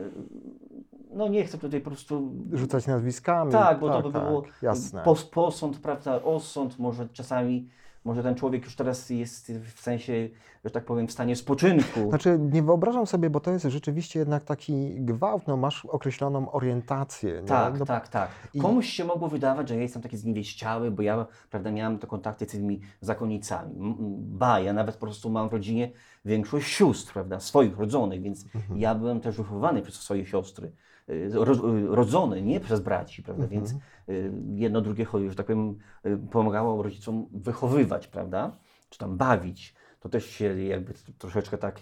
[1.10, 2.32] no nie chcę tutaj po prostu...
[2.52, 3.52] Rzucać nazwiskami.
[3.52, 5.02] Tak, bo to by było Jasne.
[5.02, 7.68] pos, posąd, prawda, osąd, może czasami,
[8.04, 10.28] może ten człowiek już teraz jest w sensie,
[10.64, 12.08] że tak powiem, w stanie spoczynku.
[12.08, 17.42] Znaczy, nie wyobrażam sobie, bo to jest rzeczywiście jednak taki gwałt, no masz określoną orientację.
[17.46, 18.30] Tak, no, tak, tak.
[18.54, 22.06] i- Komuś się mogło wydawać, że ja jestem taki zniewieściały, bo ja prawda, miałem te
[22.06, 23.74] kontakty z tymi zakonnicami.
[24.18, 25.90] Ba, ja nawet po prostu mam w rodzinie
[26.24, 28.80] większość sióstr, prawda, swoich rodzonych, więc Mhm.
[28.80, 30.72] ja byłem też wychowywany przez swoje siostry.
[31.10, 33.60] Y, ro- Rodzone, nie przez braci, prawda, Mhm.
[33.60, 33.74] więc
[34.08, 38.56] y, jedno drugie, że tak powiem, y, pomagało rodzicom wychowywać, prawda,
[38.90, 39.74] czy tam bawić.
[40.00, 41.80] To też się jakby troszeczkę tak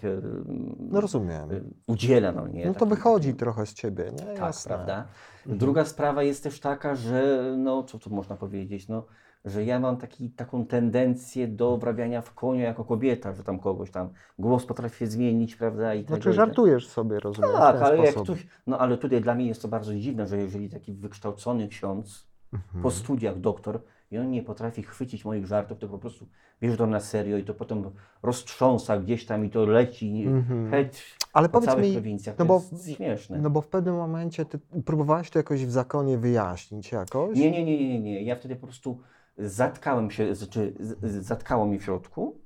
[0.79, 1.49] no rozumiem.
[1.87, 2.65] udziela, no nie?
[2.65, 4.25] No to Takim- wychodzi trochę z ciebie, nie?
[4.25, 4.69] tak, Jasne.
[4.75, 5.05] prawda?
[5.39, 5.57] Mhm.
[5.57, 9.05] Druga sprawa jest też taka, że no, co tu można powiedzieć, no,
[9.45, 13.91] że ja mam taki, taką tendencję do wrabiania w konia jako kobieta, że tam kogoś
[13.91, 14.09] tam
[14.39, 15.93] głos potrafię zmienić, prawda?
[15.95, 19.47] I Znaczy tego, żartujesz sobie, rozumiem, Tak, ale jak ktoś, no ale tutaj dla mnie
[19.47, 22.83] jest to bardzo dziwne, że jeżeli taki wykształcony ksiądz Mhm.
[22.83, 23.81] po studiach doktor
[24.11, 26.27] i on nie potrafi chwycić moich żartów, to po prostu
[26.61, 27.83] bierze to na serio i to potem
[28.23, 30.71] roztrząsa gdzieś tam i to leci Mhm.
[30.71, 31.01] hejt
[31.33, 32.35] Ale po powiedz całych mi, prowincjach.
[32.39, 33.37] no to bo, jest śmieszne.
[33.39, 37.37] no bo w pewnym momencie ty próbowałeś to jakoś w zakonie wyjaśnić jakoś?
[37.37, 38.23] Nie, nie, nie, nie, nie.
[38.23, 38.99] Ja wtedy po prostu
[39.39, 40.73] zatkałem się, znaczy
[41.21, 42.41] zatkało mi w środku.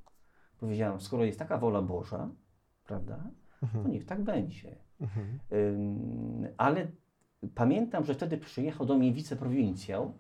[0.60, 2.30] Powiedziałam, skoro jest taka wola Boża,
[2.86, 3.24] prawda,
[3.60, 3.92] to Mhm.
[3.92, 4.76] niech tak będzie.
[5.02, 5.40] Mhm.
[6.58, 6.88] Ale
[7.56, 10.18] pamiętam, że wtedy przyjechał do mnie wiceprowincjał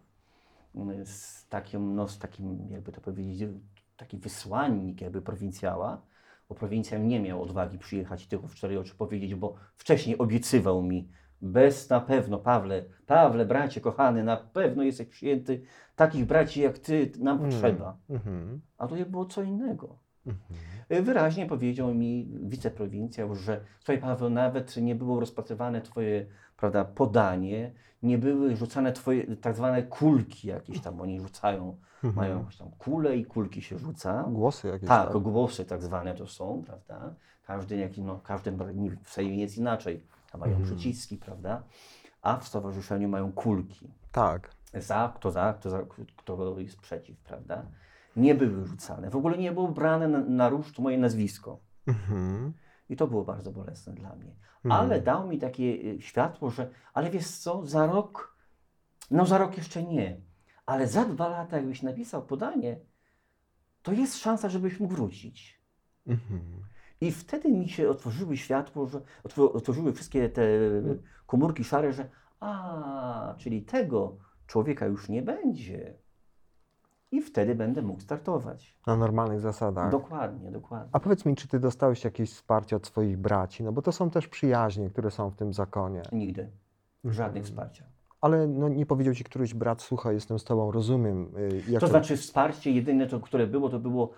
[1.06, 3.50] z takim, no, z takim, jakby to powiedzieć,
[3.98, 6.02] taki wysłannik jakby prowincjała,
[6.50, 10.84] bo prowincjał nie miał odwagi przyjechać i tylko w cztery oczy powiedzieć, bo wcześniej obiecywał
[10.84, 11.10] mi,
[11.42, 15.62] bez na pewno, Pawle, Pawle, bracie kochany, na pewno jesteś przyjęty,
[15.96, 17.52] takich braci jak ty nam Mm.
[17.52, 17.98] potrzeba.
[18.10, 18.62] Mhm.
[18.78, 19.96] A tutaj było co innego.
[20.28, 20.60] Mhm.
[20.92, 26.26] Y, Wyraźnie powiedział mi wiceprowincjał, że słuchaj Paweł, nawet nie było rozpatrywane twoje
[26.58, 27.72] prawda, podanie,
[28.04, 32.16] nie były rzucane twoje tak zwane kulki jakieś tam, oni rzucają, Mhm.
[32.16, 34.26] mają jakąś tam kulę i kulki się rzuca.
[34.30, 34.90] Głosy jakieś.
[34.90, 37.14] Tak, głosy tak zwane to są, prawda?
[37.48, 38.52] Każdy, jaki, no, każdy
[39.04, 40.04] w Sejmie jest inaczej.
[40.34, 40.66] Tam mają Mhm.
[40.76, 41.64] przyciski, prawda?
[42.22, 43.92] A w stowarzyszeniu mają kulki.
[44.12, 44.56] tak.
[44.74, 45.80] Za, kto za, kto, za,
[46.18, 47.66] kto jest przeciw, prawda?
[48.16, 49.10] Nie były rzucane.
[49.10, 51.60] W ogóle nie było brane na, na ruszt moje nazwisko.
[51.88, 52.54] Mhm.
[52.90, 54.36] I to było bardzo bolesne dla mnie.
[54.66, 54.72] Mhm.
[54.82, 58.38] Ale dał mi takie y, światło, że ale wiesz co, za rok,
[59.12, 60.22] no za rok jeszcze nie,
[60.66, 62.80] ale za dwa lata jakbyś napisał podanie,
[63.82, 65.62] to jest szansa, żebyś mógł wrócić.
[66.08, 66.42] Mhm.
[67.04, 70.44] I wtedy mi się otworzyły światło, że otw- otworzyły wszystkie te
[71.28, 75.94] komórki szare, że a, czyli tego człowieka już nie będzie.
[77.12, 78.78] I wtedy będę mógł startować.
[78.88, 79.92] Na normalnych zasadach.
[79.92, 80.90] Dokładnie, dokładnie.
[80.92, 83.64] A powiedz mi, czy ty dostałeś jakieś wsparcie od swoich braci?
[83.64, 86.02] No bo to są też przyjaźnie, które są w tym zakonie.
[86.12, 86.50] Nigdy.
[87.04, 87.46] Żadnych Mhm.
[87.46, 87.84] wsparcia.
[88.22, 91.38] Ale no, nie powiedział ci któryś brat, słuchaj, jestem z tobą, rozumiem.
[91.38, 94.12] y, Jak To znaczy wsparcie jedyne, to, które było, to było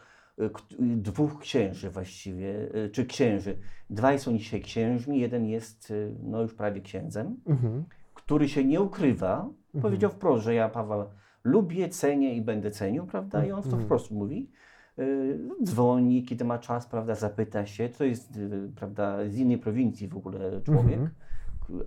[0.80, 3.58] dwóch księży właściwie, y, czy księży.
[3.90, 7.84] Dwaj są dzisiaj księżmi, jeden jest y, no już prawie księdzem, Mhm.
[8.14, 9.50] który się nie ukrywa.
[9.82, 11.10] Powiedział wprost, że ja Pawła
[11.44, 13.46] lubię, cenię i będę cenił, prawda?
[13.46, 13.84] I on to Mhm.
[13.84, 14.50] po prostu mówi.
[15.00, 17.90] Y, Dzwoni, kiedy ma czas, prawda, zapyta się.
[17.90, 21.00] To jest, y, prawda, z innej prowincji w ogóle człowiek.
[21.00, 21.10] Mhm.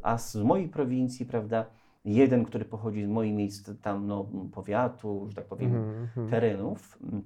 [0.03, 1.67] A z mojej prowincji, prawda,
[2.05, 6.99] jeden, który pochodzi z moich miejsc tam, no, powiatu, że tak powiem, Mhm, mhm, terenów,
[7.13, 7.23] m,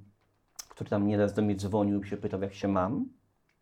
[0.82, 3.08] który tam nieraz do mnie dzwonił i się pytał, jak się mam.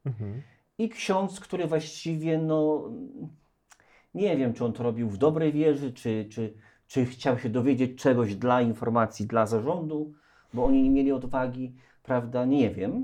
[0.07, 0.43] mhm.
[0.79, 2.91] I ksiądz, który właściwie, no,
[4.14, 6.55] nie wiem, czy on to robił w dobrej wierze, czy, czy,
[6.87, 10.12] czy chciał się dowiedzieć czegoś dla informacji dla zarządu,
[10.55, 13.03] bo oni nie mieli odwagi, prawda, nie wiem,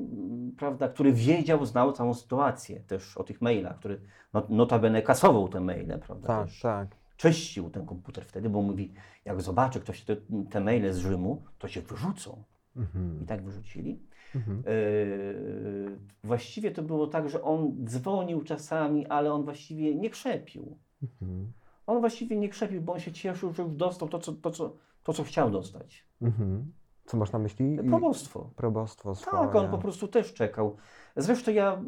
[0.58, 4.00] prawda, który wiedział, znał całą sytuację też o tych mailach, który
[4.32, 6.88] no, notabene kasował te maile, prawda, Tak, też tak.
[7.16, 8.92] czyścił ten komputer wtedy, bo mówi,
[9.24, 10.16] jak zobaczy ktoś te,
[10.50, 12.42] te maile z Rzymu, to się wyrzucą.
[12.76, 14.00] Mhm, I tak wyrzucili.
[14.34, 14.62] mhm.
[14.66, 20.78] Yy, właściwie to było tak, że on dzwonił czasami, ale on właściwie nie krzepił.
[21.02, 21.52] Mhm.
[21.86, 24.76] On właściwie nie krzepił, bo on się cieszył, że już dostał to, co, to, co,
[25.02, 26.06] to, co chciał dostać.
[26.22, 26.72] Mhm.
[27.06, 27.78] Co masz na myśli?
[27.88, 28.50] Probostwo.
[28.56, 29.46] Probostwo swoje.
[29.46, 30.76] Tak, on po prostu też czekał.
[31.16, 31.82] Zresztą ja,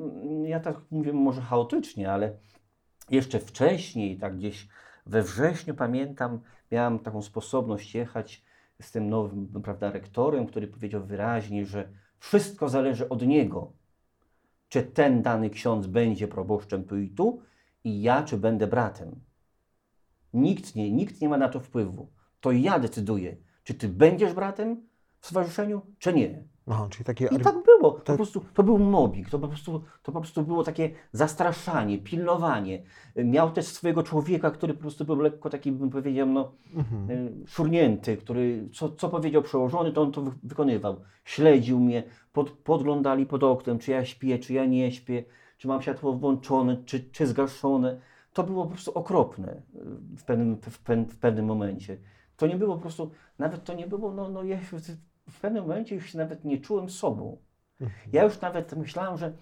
[0.44, 2.36] ja tak mówię może chaotycznie, ale
[3.10, 4.68] jeszcze wcześniej, tak gdzieś
[5.06, 6.40] we wrześniu pamiętam,
[6.72, 8.44] miałem taką sposobność jechać
[8.82, 13.72] z tym nowym, prawda, rektorem, który powiedział wyraźnie, że wszystko zależy od niego.
[14.68, 17.42] Czy ten dany ksiądz będzie proboszczem tu i tu
[17.84, 19.20] i ja, czy będę bratem.
[20.32, 22.12] Nikt nie, nikt nie ma na to wpływu.
[22.40, 24.88] To ja decyduję, czy ty będziesz bratem
[25.20, 26.44] w stowarzyszeniu, czy nie.
[26.70, 27.24] Aha, czyli takie...
[27.26, 27.90] I tak było.
[27.90, 32.82] To, prostu, to był mobbing, to po, prostu, to po prostu było takie zastraszanie, pilnowanie.
[33.16, 37.10] Miał też swojego człowieka, który po prostu był lekko taki, bym powiedział, no, Mhm.
[37.10, 40.96] y, szurnięty, który co, co powiedział przełożony, to on to wy- wykonywał.
[41.24, 42.02] Śledził mnie,
[42.32, 45.24] pod, podglądali pod oknem, czy ja śpię, czy ja nie śpię,
[45.58, 48.00] czy mam światło włączone, czy, czy zgaszone.
[48.32, 51.96] To było po prostu okropne y, w pewnym, w, pe- w pewnym momencie.
[52.36, 54.58] To nie było po prostu, nawet to nie było, no, no ja
[55.28, 57.36] w- pewnym momencie już się nawet nie czułem sobą.
[57.80, 58.00] Mhm.
[58.12, 59.32] Ja już nawet myślałem, że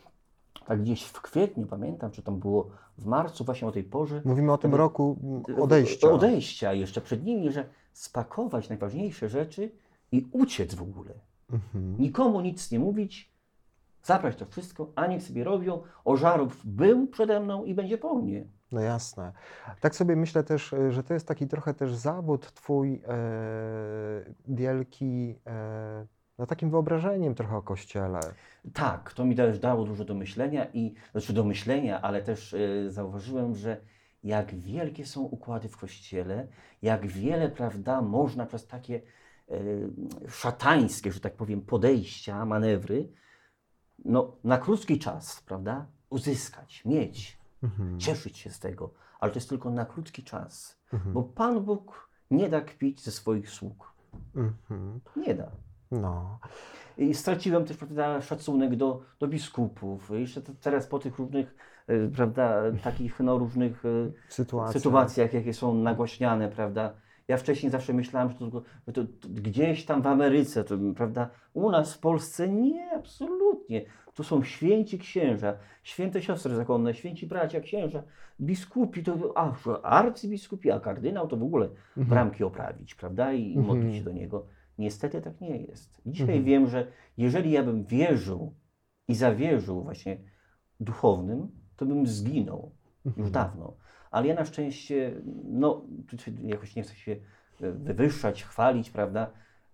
[0.66, 4.52] tak gdzieś w kwietniu, pamiętam, czy tam było w marcu, właśnie o tej porze, Mówimy
[4.52, 5.16] o tym Wtedy- roku
[5.62, 6.08] odejścia.
[6.10, 9.70] odejścia jeszcze przed nimi, że spakować najważniejsze rzeczy
[10.12, 11.10] i uciec w ogóle.
[11.52, 11.96] Mhm.
[11.98, 13.30] Nikomu nic nie mówić,
[14.02, 15.82] zabrać to wszystko, a niech sobie robią.
[16.04, 18.44] Ożarów był przede mną i będzie po mnie.
[18.72, 19.32] No jasne.
[19.80, 23.18] Tak sobie myślę też, y, że to jest taki trochę też zawód twój e,
[24.48, 26.06] wielki, e,
[26.38, 28.20] no takim wyobrażeniem trochę o Kościele.
[28.72, 32.90] Tak, to mi też dało dużo do myślenia i znaczy do myślenia, ale też e,
[32.90, 33.80] zauważyłem, że
[34.24, 36.48] jak wielkie są układy w kościele,
[36.82, 39.00] jak wiele, prawda, można przez takie
[39.50, 39.54] e,
[40.28, 43.08] szatańskie, że tak powiem, podejścia, manewry,
[44.04, 47.98] no, na krótki czas, prawda, uzyskać, mieć, Mhm.
[48.00, 48.90] cieszyć się z tego,
[49.20, 51.12] ale to jest tylko na krótki czas, Mhm.
[51.12, 53.92] bo Pan Bóg nie da kpić ze swoich sług.
[54.36, 55.00] Mhm.
[55.16, 55.50] Nie da.
[55.90, 56.38] No.
[56.98, 60.10] I straciłem też prawda, szacunek do, do biskupów.
[60.10, 63.88] Jeszcze te- teraz po tych różnych, e, prawda, takich no, różnych e,
[64.28, 64.80] Sytuacja.
[64.80, 66.94] sytuacjach, jakie są nagłaśniane, prawda.
[67.28, 71.30] Ja wcześniej zawsze myślałem, że to, że to, to gdzieś tam w Ameryce, to, prawda,
[71.52, 73.84] u nas w Polsce nie, absolutnie.
[74.16, 78.02] Tu są święci księża, święte siostry zakonne, święci bracia, księża,
[78.40, 79.52] biskupi, to, a
[79.82, 82.06] arcybiskupi, a kardynał to w ogóle Mhm.
[82.08, 83.94] bramki oprawić, prawda, i, i modlić Mhm.
[83.98, 84.46] się do niego.
[84.78, 86.00] Niestety tak nie jest.
[86.06, 86.44] Dzisiaj Mhm.
[86.44, 86.86] wiem, że
[87.16, 88.54] jeżeli ja bym wierzył
[89.08, 90.16] i zawierzył właśnie
[90.80, 92.70] duchownym, to bym zginął
[93.04, 93.32] już Mhm.
[93.32, 93.76] dawno.
[94.10, 95.14] Ale ja na szczęście,
[95.44, 95.82] no,
[96.44, 97.16] jakoś nie chcę się
[97.60, 99.30] e, wywyższać, chwalić, prawda?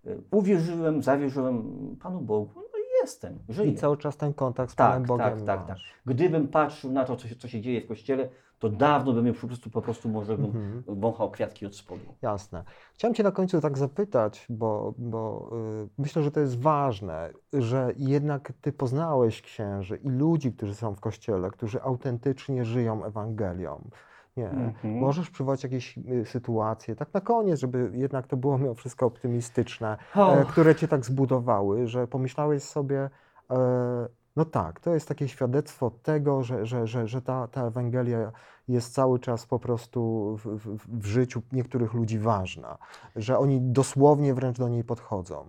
[0.07, 1.63] E, Uwierzyłem, zawierzyłem
[2.01, 2.61] Panu Bogu,
[3.03, 3.71] jestem, żyję.
[3.71, 5.77] I cały czas ten kontakt z Tak, Panem Bogiem tak, tak, tak.
[6.05, 8.29] Gdybym patrzył na to, co się, co się dzieje w kościele,
[8.59, 10.83] to dawno bym po prostu, po prostu może bym Mhm.
[10.87, 12.01] wąchał kwiatki od spodu.
[12.21, 12.63] Jasne.
[12.93, 15.49] Chciałem Cię na końcu tak zapytać, bo, bo
[15.85, 20.95] y, myślę, że to jest ważne, że jednak Ty poznałeś księży i ludzi, którzy są
[20.95, 23.89] w kościele, którzy autentycznie żyją Ewangelią.
[24.37, 24.49] Nie.
[24.49, 24.97] Mhm.
[24.97, 29.97] Możesz przywołać jakieś y, sytuacje, tak na koniec, żeby jednak to było mimo wszystko optymistyczne,
[30.15, 30.35] O.
[30.35, 33.09] e, które Cię tak zbudowały, że pomyślałeś sobie,
[33.51, 38.31] e, no tak, to jest takie świadectwo tego, że, że, że, że ta, ta Ewangelia
[38.67, 42.77] jest cały czas po prostu w, w, w życiu niektórych ludzi ważna,
[43.15, 45.45] że oni dosłownie wręcz do niej podchodzą.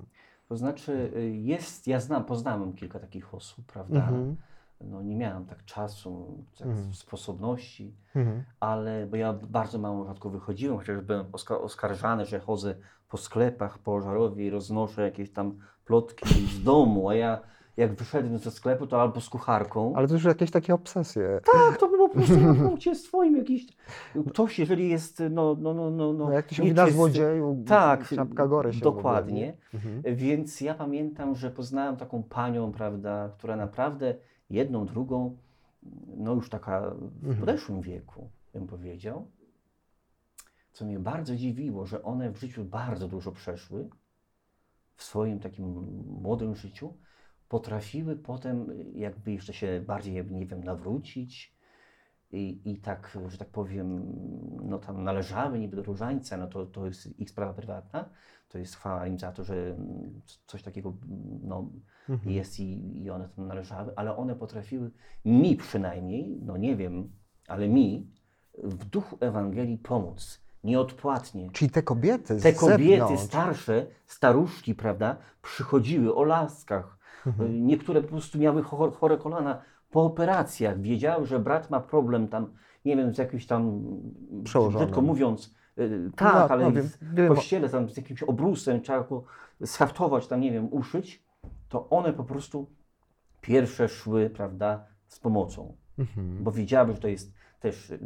[0.49, 3.99] To znaczy, y, jest, ja znam, poznałem kilka takich osób, prawda?
[3.99, 4.37] Mhm.
[4.81, 6.95] No, nie miałem tak czasu, tak Mhm.
[6.95, 8.43] sposobności, Mhm.
[8.61, 12.75] ale bo ja bardzo mało rzadko wychodziłem, chociaż byłem oska- oskarżany, że chodzę
[13.09, 16.25] po sklepach, po Żarowie i roznoszę jakieś tam plotki
[16.61, 17.39] z domu, a ja,
[17.77, 19.93] jak wyszedłem ze sklepu, to albo z kucharką.
[19.97, 21.41] Ale to już jakieś takie obsesje.
[21.53, 23.67] Tak, to było po prostu na punkcie swoim jakiś.
[24.29, 28.09] Ktoś, jeżeli jest, no, no, no, no, No, jak to się mówi na złodzieju, Tak,
[28.09, 29.57] czapka gory się dokładnie.
[29.75, 30.03] Mhm.
[30.17, 34.15] Więc ja pamiętam, że poznałem taką panią, prawda, która naprawdę
[34.51, 35.37] jedną, drugą,
[36.17, 37.37] no już taka w Mhm.
[37.37, 39.31] podeszłym wieku, bym powiedział,
[40.73, 43.89] co mnie bardzo dziwiło, że one w życiu bardzo dużo przeszły,
[44.97, 45.67] w swoim takim
[46.23, 46.95] młodym życiu,
[47.49, 51.55] potrafiły potem jakby jeszcze się bardziej, nie wiem, nawrócić
[52.33, 54.13] i, i tak, że tak powiem,
[54.63, 58.09] no tam należały niby do różańca, no to, to jest ich sprawa prywatna,
[58.49, 59.77] to jest chwała im za to, że
[60.47, 60.97] coś takiego
[61.43, 61.71] no,
[62.09, 62.31] Mhm.
[62.35, 64.91] jest i, i one tam należały, ale one potrafiły
[65.25, 67.11] mi przynajmniej, no nie wiem,
[67.49, 68.07] ale mi
[68.59, 71.51] w duchu Ewangelii pomóc, nieodpłatnie.
[71.53, 76.99] Czyli te kobiety Te kobiety zewnątrz, starsze, staruszki, prawda, przychodziły o laskach.
[77.27, 77.67] Mhm.
[77.67, 80.81] Niektóre po prostu miały cho- chore kolana po operacjach.
[80.81, 82.47] Wiedziały, że brat ma problem tam,
[82.85, 83.83] nie wiem, z jakimś tam,
[84.45, 84.87] Przełożonym.
[84.87, 89.03] brzydko mówiąc, y, tak, No, ale no wiem, w kościele tam z jakimś obrusem trzeba
[89.05, 89.25] go
[89.65, 91.24] schaftować, tam nie wiem, uszyć,
[91.75, 92.67] to one po prostu
[93.41, 96.45] pierwsze szły, prawda, z pomocą Mhm.
[96.45, 97.99] bo wiedziały, że to jest też y,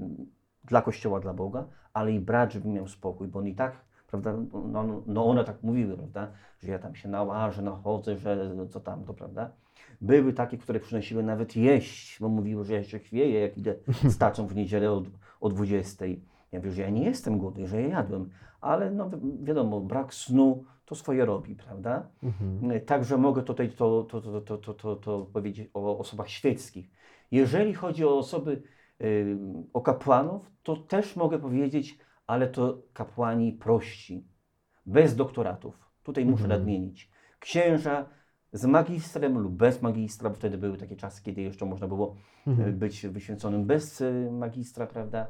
[0.64, 4.32] dla Kościoła, dla Boga, ale i brat, żeby miał spokój, bo on i tak, prawda,
[4.52, 8.80] no, no, no one tak mówiły, prawda, że ja tam się nałażę, nachodzę, że co
[8.80, 9.50] tam, to prawda.
[10.00, 13.74] Były takie, które przynosiły nawet jeść, bo mówiły, że ja się chwieję, jak idę
[14.14, 15.02] z taczą w niedzielę o,
[15.40, 16.06] o 20.
[16.52, 20.14] Ja mówię, że ja nie jestem głodny, że ja jadłem, ale no wi- wiadomo, brak
[20.14, 22.08] snu to swoje robi, prawda.
[22.22, 22.80] Mhm.
[22.86, 26.90] Także mogę tutaj to, to, to, to, to, to, to powiedzieć o osobach świeckich.
[27.30, 28.62] Jeżeli chodzi o osoby,
[29.00, 29.38] y,
[29.72, 34.28] o kapłanów, to też mogę powiedzieć, ale to kapłani prości,
[34.86, 35.74] bez doktoratów.
[36.02, 36.60] Tutaj muszę Mhm.
[36.60, 37.10] nadmienić.
[37.38, 38.06] Księża
[38.52, 42.14] z magistrem lub bez magistra, bo wtedy były takie czasy, kiedy jeszcze można było
[42.46, 42.78] y, Mhm.
[42.78, 45.26] być wyświęconym bez y, magistra, prawda?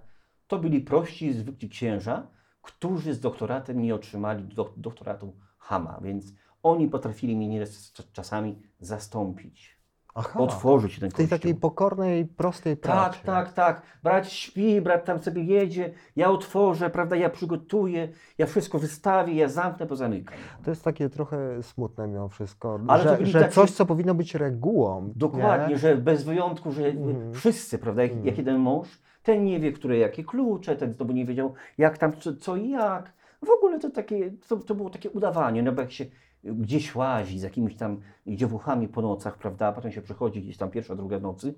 [0.47, 2.27] To byli prości, zwykli księża,
[2.63, 5.37] którzy z doktoratem nie otrzymali do, doktoratu
[5.69, 7.65] Hama, więc oni potrafili mnie
[8.13, 9.79] czasami zastąpić,
[10.15, 11.39] Aha, otworzyć ten w tej kościół.
[11.39, 13.19] takiej pokornej, prostej Tak, pracy.
[13.27, 13.83] tak, tak.
[14.03, 18.09] Brat śpi, brat tam sobie jedzie, ja otworzę, prawda, ja przygotuję,
[18.39, 20.39] ja wszystko wystawię, ja zamknę, pozamykam.
[20.65, 25.13] To jest takie trochę smutne mimo wszystko, Ale że, że coś, co powinno być regułą.
[25.17, 25.79] Dokładnie, nie?
[25.79, 27.35] że bez wyjątku, że Mhm.
[27.35, 28.27] wszyscy, prawda, jak, Mhm.
[28.27, 28.89] jak jeden mąż,
[29.23, 32.71] ten nie wie, które jakie klucze, ten znowu nie wiedział, jak tam, co, co i
[32.71, 33.18] jak.
[33.47, 36.07] W ogóle to takie, to, to było takie udawanie, no bo jak się
[36.45, 40.71] gdzieś łazi z jakimiś tam dziewuchami po nocach, prawda, a potem się przychodzi gdzieś tam
[40.71, 41.55] pierwsza, druga nocy,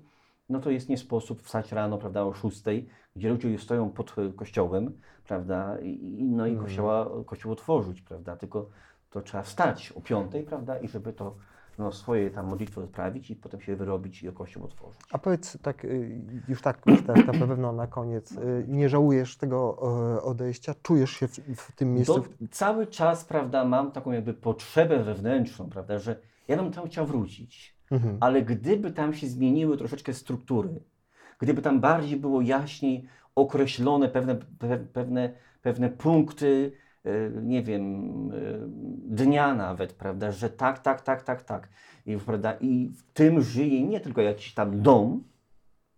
[0.49, 4.15] no to jest nie sposób wstać rano, prawda, o szóstej, gdzie ludzie już stoją pod
[4.35, 4.91] kościołem,
[5.27, 6.65] prawda, i, i- no i Mhm.
[6.67, 8.69] kościoła, kościół otworzyć, prawda, tylko
[9.09, 11.35] to trzeba wstać o piątej, prawda, i żeby to
[11.79, 15.01] no, swoje tam modlitwy odprawić i potem się wyrobić i kościół otworzyć.
[15.11, 19.77] A powiedz tak, y, już tak, tak na pewno na koniec, y, nie żałujesz tego
[20.17, 20.75] e, odejścia?
[20.81, 22.19] Czujesz się w, w tym miejscu?
[22.19, 26.15] Do, cały czas, prawda, mam taką jakby potrzebę wewnętrzną, prawda, że
[26.47, 28.17] ja bym tam chciał wrócić, Mhm.
[28.19, 30.83] ale gdyby tam się zmieniły troszeczkę struktury,
[31.39, 36.71] gdyby tam bardziej było jaśniej określone pewne, pe, pewne, pewne punkty,
[37.43, 37.83] nie wiem,
[38.31, 41.69] e, dnia nawet, prawda, że tak, tak, tak, tak, tak.
[42.05, 45.23] I, prawda, I w tym żyje nie tylko jakiś tam dom,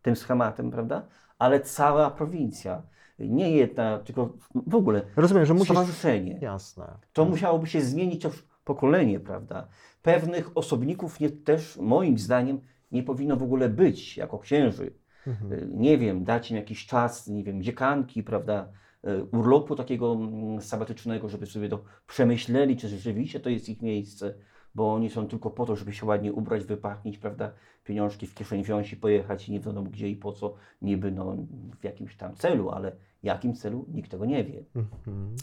[0.01, 1.07] tym schematem, prawda,
[1.39, 2.81] ale cała prowincja.
[3.19, 4.33] Nie jedna, tylko
[4.67, 5.67] w ogóle Rozumiem, że musisz...
[5.67, 6.37] stowarzyszenie.
[6.41, 6.97] Jasne.
[7.13, 9.67] To musiałoby się zmienić już pokolenie, prawda?
[10.01, 14.93] Pewnych osobników nie, też moim zdaniem nie powinno w ogóle być jako księży.
[15.27, 15.53] Mhm.
[15.53, 18.67] Y, Nie wiem, dać im jakiś czas, nie wiem, dziekanki, prawda?
[19.07, 24.33] Y, Urlopu takiego mm, sabatycznego, żeby sobie to przemyśleli, czy rzeczywiście to jest ich miejsce,
[24.75, 27.51] bo oni są tylko po to, żeby się ładnie ubrać, wypachnić, prawda?
[27.83, 31.35] Pieniążki w kieszeń wziąć i pojechać i nie wiadomo gdzie i po co, niby no,
[31.79, 34.65] w jakimś tam celu, ale jakim celu nikt tego nie wie.
[34.75, 35.35] Mhm.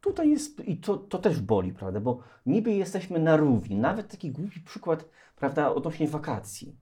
[0.00, 3.76] Tutaj jest, i to, to też boli, prawda, bo niby jesteśmy na równi.
[3.76, 6.76] Nawet taki głupi przykład, prawda, odnośnie wakacji.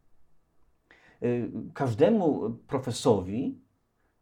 [1.23, 3.61] Y, Każdemu profesowi,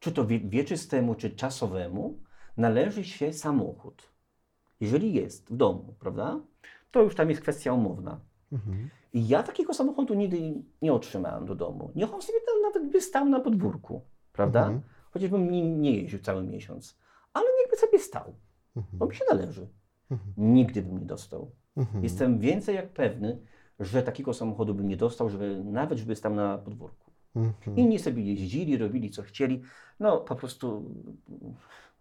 [0.00, 2.18] czy to wie- wieczystemu, czy czasowemu,
[2.56, 4.02] należy się samochód.
[4.80, 6.40] Jeżeli jest w domu, prawda,
[6.90, 8.20] to już tam jest kwestia umowna.
[8.52, 8.88] Mhm.
[9.12, 11.90] I ja takiego samochodu nigdy nie otrzymałem do domu.
[11.94, 14.60] Niech on sobie nawet by stał na podwórku, prawda?
[14.60, 14.80] Mhm.
[15.10, 16.98] Chociażbym nim nie jeździł cały miesiąc.
[17.32, 18.34] Ale niechby sobie stał
[18.92, 19.68] bo mi się należy.
[20.10, 20.32] Mhm.
[20.54, 21.50] Nigdy bym nie dostał.
[21.76, 22.04] Mhm.
[22.04, 23.38] Jestem więcej jak pewny,
[23.80, 27.07] że takiego samochodu bym nie dostał, żeby nawet żeby stał na podwórku.
[27.38, 27.76] Mhm.
[27.76, 29.62] Inni sobie jeździli, robili co chcieli.
[30.00, 30.94] No po prostu,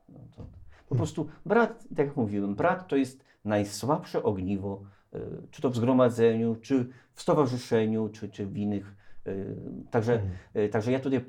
[0.09, 0.45] no, to,
[0.89, 4.83] po prostu brat, tak jak mówiłem, brat to jest najsłabsze ogniwo,
[5.15, 5.19] y,
[5.51, 8.95] czy to w zgromadzeniu, czy w stowarzyszeniu czy, czy w innych.
[9.27, 9.55] y,
[9.91, 10.31] Także, Mhm.
[10.55, 11.25] y, także ja tutaj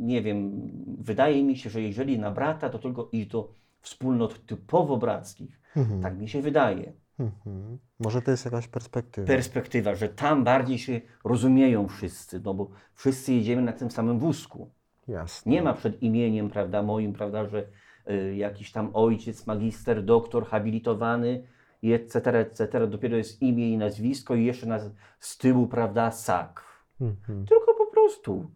[0.00, 4.96] nie wiem, wydaje mi się, że jeżeli na brata, to tylko i do wspólnot typowo
[4.96, 5.60] brackich.
[5.76, 6.00] Mhm.
[6.02, 6.92] Tak mi się wydaje.
[7.18, 7.78] Mhm.
[8.00, 9.26] Może to jest jakaś perspektywa.
[9.26, 14.70] Perspektywa, że tam bardziej się rozumieją wszyscy, no bo wszyscy jedziemy na tym samym wózku.
[15.08, 15.52] Jasne.
[15.52, 17.66] Nie ma przed imieniem, prawda, moim, prawda, że
[18.10, 21.42] y, jakiś tam ojciec, magister, doktor, habilitowany
[21.82, 22.86] i etc., etc.
[22.86, 24.78] Dopiero jest imię i nazwisko i jeszcze na,
[25.20, 26.64] z tyłu, prawda, sak.
[27.00, 27.46] Mhm.
[27.46, 28.50] Tylko po prostu,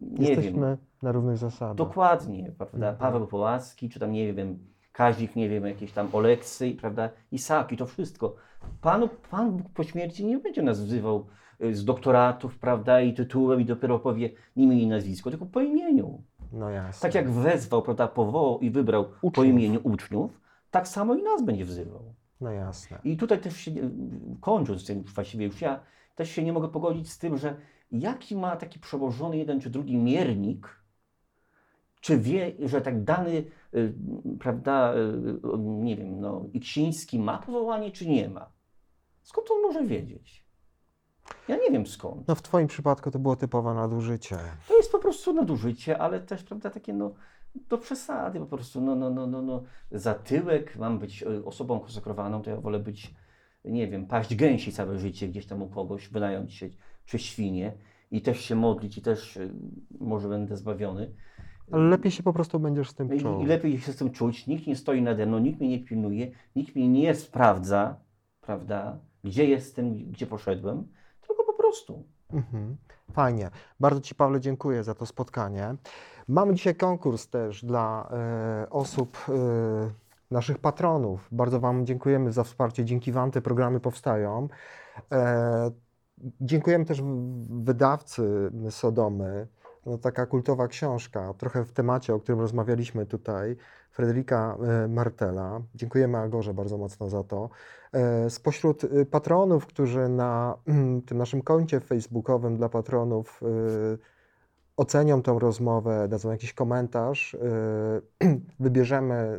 [0.00, 1.76] nie Jesteśmy wiem, na równych zasadach.
[1.76, 2.96] dokładnie, prawda, Mhm.
[2.96, 4.58] Paweł Połacki, czy tam, nie wiem,
[4.92, 8.36] Kazik, nie wiem, jakieś tam Oleksy, prawda, Isak i to wszystko.
[8.80, 11.26] Panu, Pan Bóg po śmierci nie będzie nas wzywał
[11.64, 16.22] y, z doktoratów, prawda, i tytułem i dopiero powie imię i nazwisko, tylko po imieniu.
[16.52, 17.08] No jasne.
[17.08, 19.46] Tak jak wezwał, prawda, powołał i wybrał po Uczniów.
[19.46, 22.14] imieniu uczniów, tak samo i nas będzie wzywał.
[22.40, 22.98] No jasne.
[23.04, 23.70] I tutaj też się,
[24.40, 25.80] kończąc tym, właściwie już ja
[26.14, 27.56] też się nie mogę pogodzić z tym, że
[27.92, 30.79] jaki ma taki przełożony jeden czy drugi miernik,
[32.00, 33.44] czy wie, że tak dany,
[33.74, 33.94] y,
[34.40, 38.52] prawda, y, nie wiem, no, Iksiński ma powołanie, czy nie ma?
[39.22, 40.44] Skąd on może wiedzieć?
[41.48, 42.28] Ja nie wiem skąd.
[42.28, 44.38] No w Twoim przypadku to było typowe nadużycie.
[44.68, 47.14] To jest po prostu nadużycie, ale też, prawda, takie no,
[47.54, 49.62] do przesady po prostu, no, no, no, no, no.
[49.92, 53.14] za tyłek mam być e, osobą konsekrowaną, to ja wolę być,
[53.64, 56.68] nie wiem, paść gęsi całe życie gdzieś tam u kogoś, wynająć się,
[57.04, 57.72] czy świnie
[58.10, 59.38] i też się modlić i też
[60.00, 61.14] może będę zbawiony.
[61.72, 63.40] Ale lepiej się po prostu będziesz z tym I, czuł.
[63.40, 66.30] I lepiej się z tym czuć, nikt nie stoi nade mną, nikt mnie nie pilnuje,
[66.56, 67.96] nikt mnie nie sprawdza,
[68.40, 70.88] prawda, gdzie jestem, gdzie poszedłem,
[71.26, 72.04] tylko po prostu.
[72.32, 72.76] Mhm.
[73.12, 73.50] Fajnie.
[73.80, 75.74] Bardzo Ci, Pawle, dziękuję za to spotkanie.
[76.28, 79.32] Mamy dzisiaj konkurs też dla e, osób, e,
[80.30, 81.28] naszych patronów.
[81.32, 82.84] Bardzo Wam dziękujemy za wsparcie.
[82.84, 84.48] Dzięki Wam te programy powstają.
[85.12, 85.70] E,
[86.40, 87.02] dziękujemy też
[87.50, 89.46] wydawcy Sodomy.
[89.86, 93.56] No, taka kultowa książka, trochę w temacie, o którym rozmawialiśmy tutaj,
[93.90, 95.60] Fryderyka e, Martela.
[95.74, 97.50] Dziękujemy Agorze bardzo mocno za to.
[97.92, 103.98] E, Spośród y, patronów, którzy na mm, tym naszym koncie facebookowym dla patronów y,
[104.76, 107.38] ocenią tą rozmowę, dadzą jakiś komentarz, y,
[108.60, 109.38] wybierzemy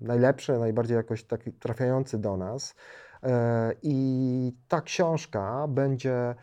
[0.00, 2.74] najlepszy, najbardziej jakoś taki trafiający do nas.
[3.22, 6.34] E, I ta książka będzie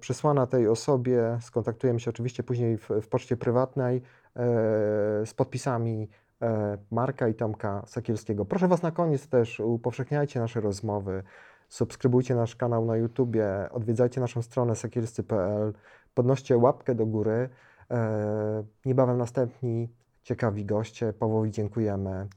[0.00, 1.38] przesłana tej osobie.
[1.40, 4.02] Skontaktujemy się oczywiście później w, w poczcie prywatnej e,
[5.26, 6.08] z podpisami
[6.42, 8.44] e, Marka i Tomka Sakielskiego.
[8.44, 11.22] Proszę Was na koniec też upowszechniajcie nasze rozmowy,
[11.68, 15.72] subskrybujcie nasz kanał na YouTubie, odwiedzajcie naszą stronę sakielscy.pl,
[16.14, 17.48] podnoście łapkę do góry.
[17.90, 19.88] E, Niebawem następni
[20.22, 21.12] ciekawi goście.
[21.12, 22.28] Pawłowi dziękujemy.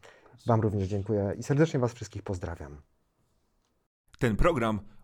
[0.48, 2.78] Wam również dziękuję i serdecznie Was wszystkich pozdrawiam.
[4.20, 4.80] Ten program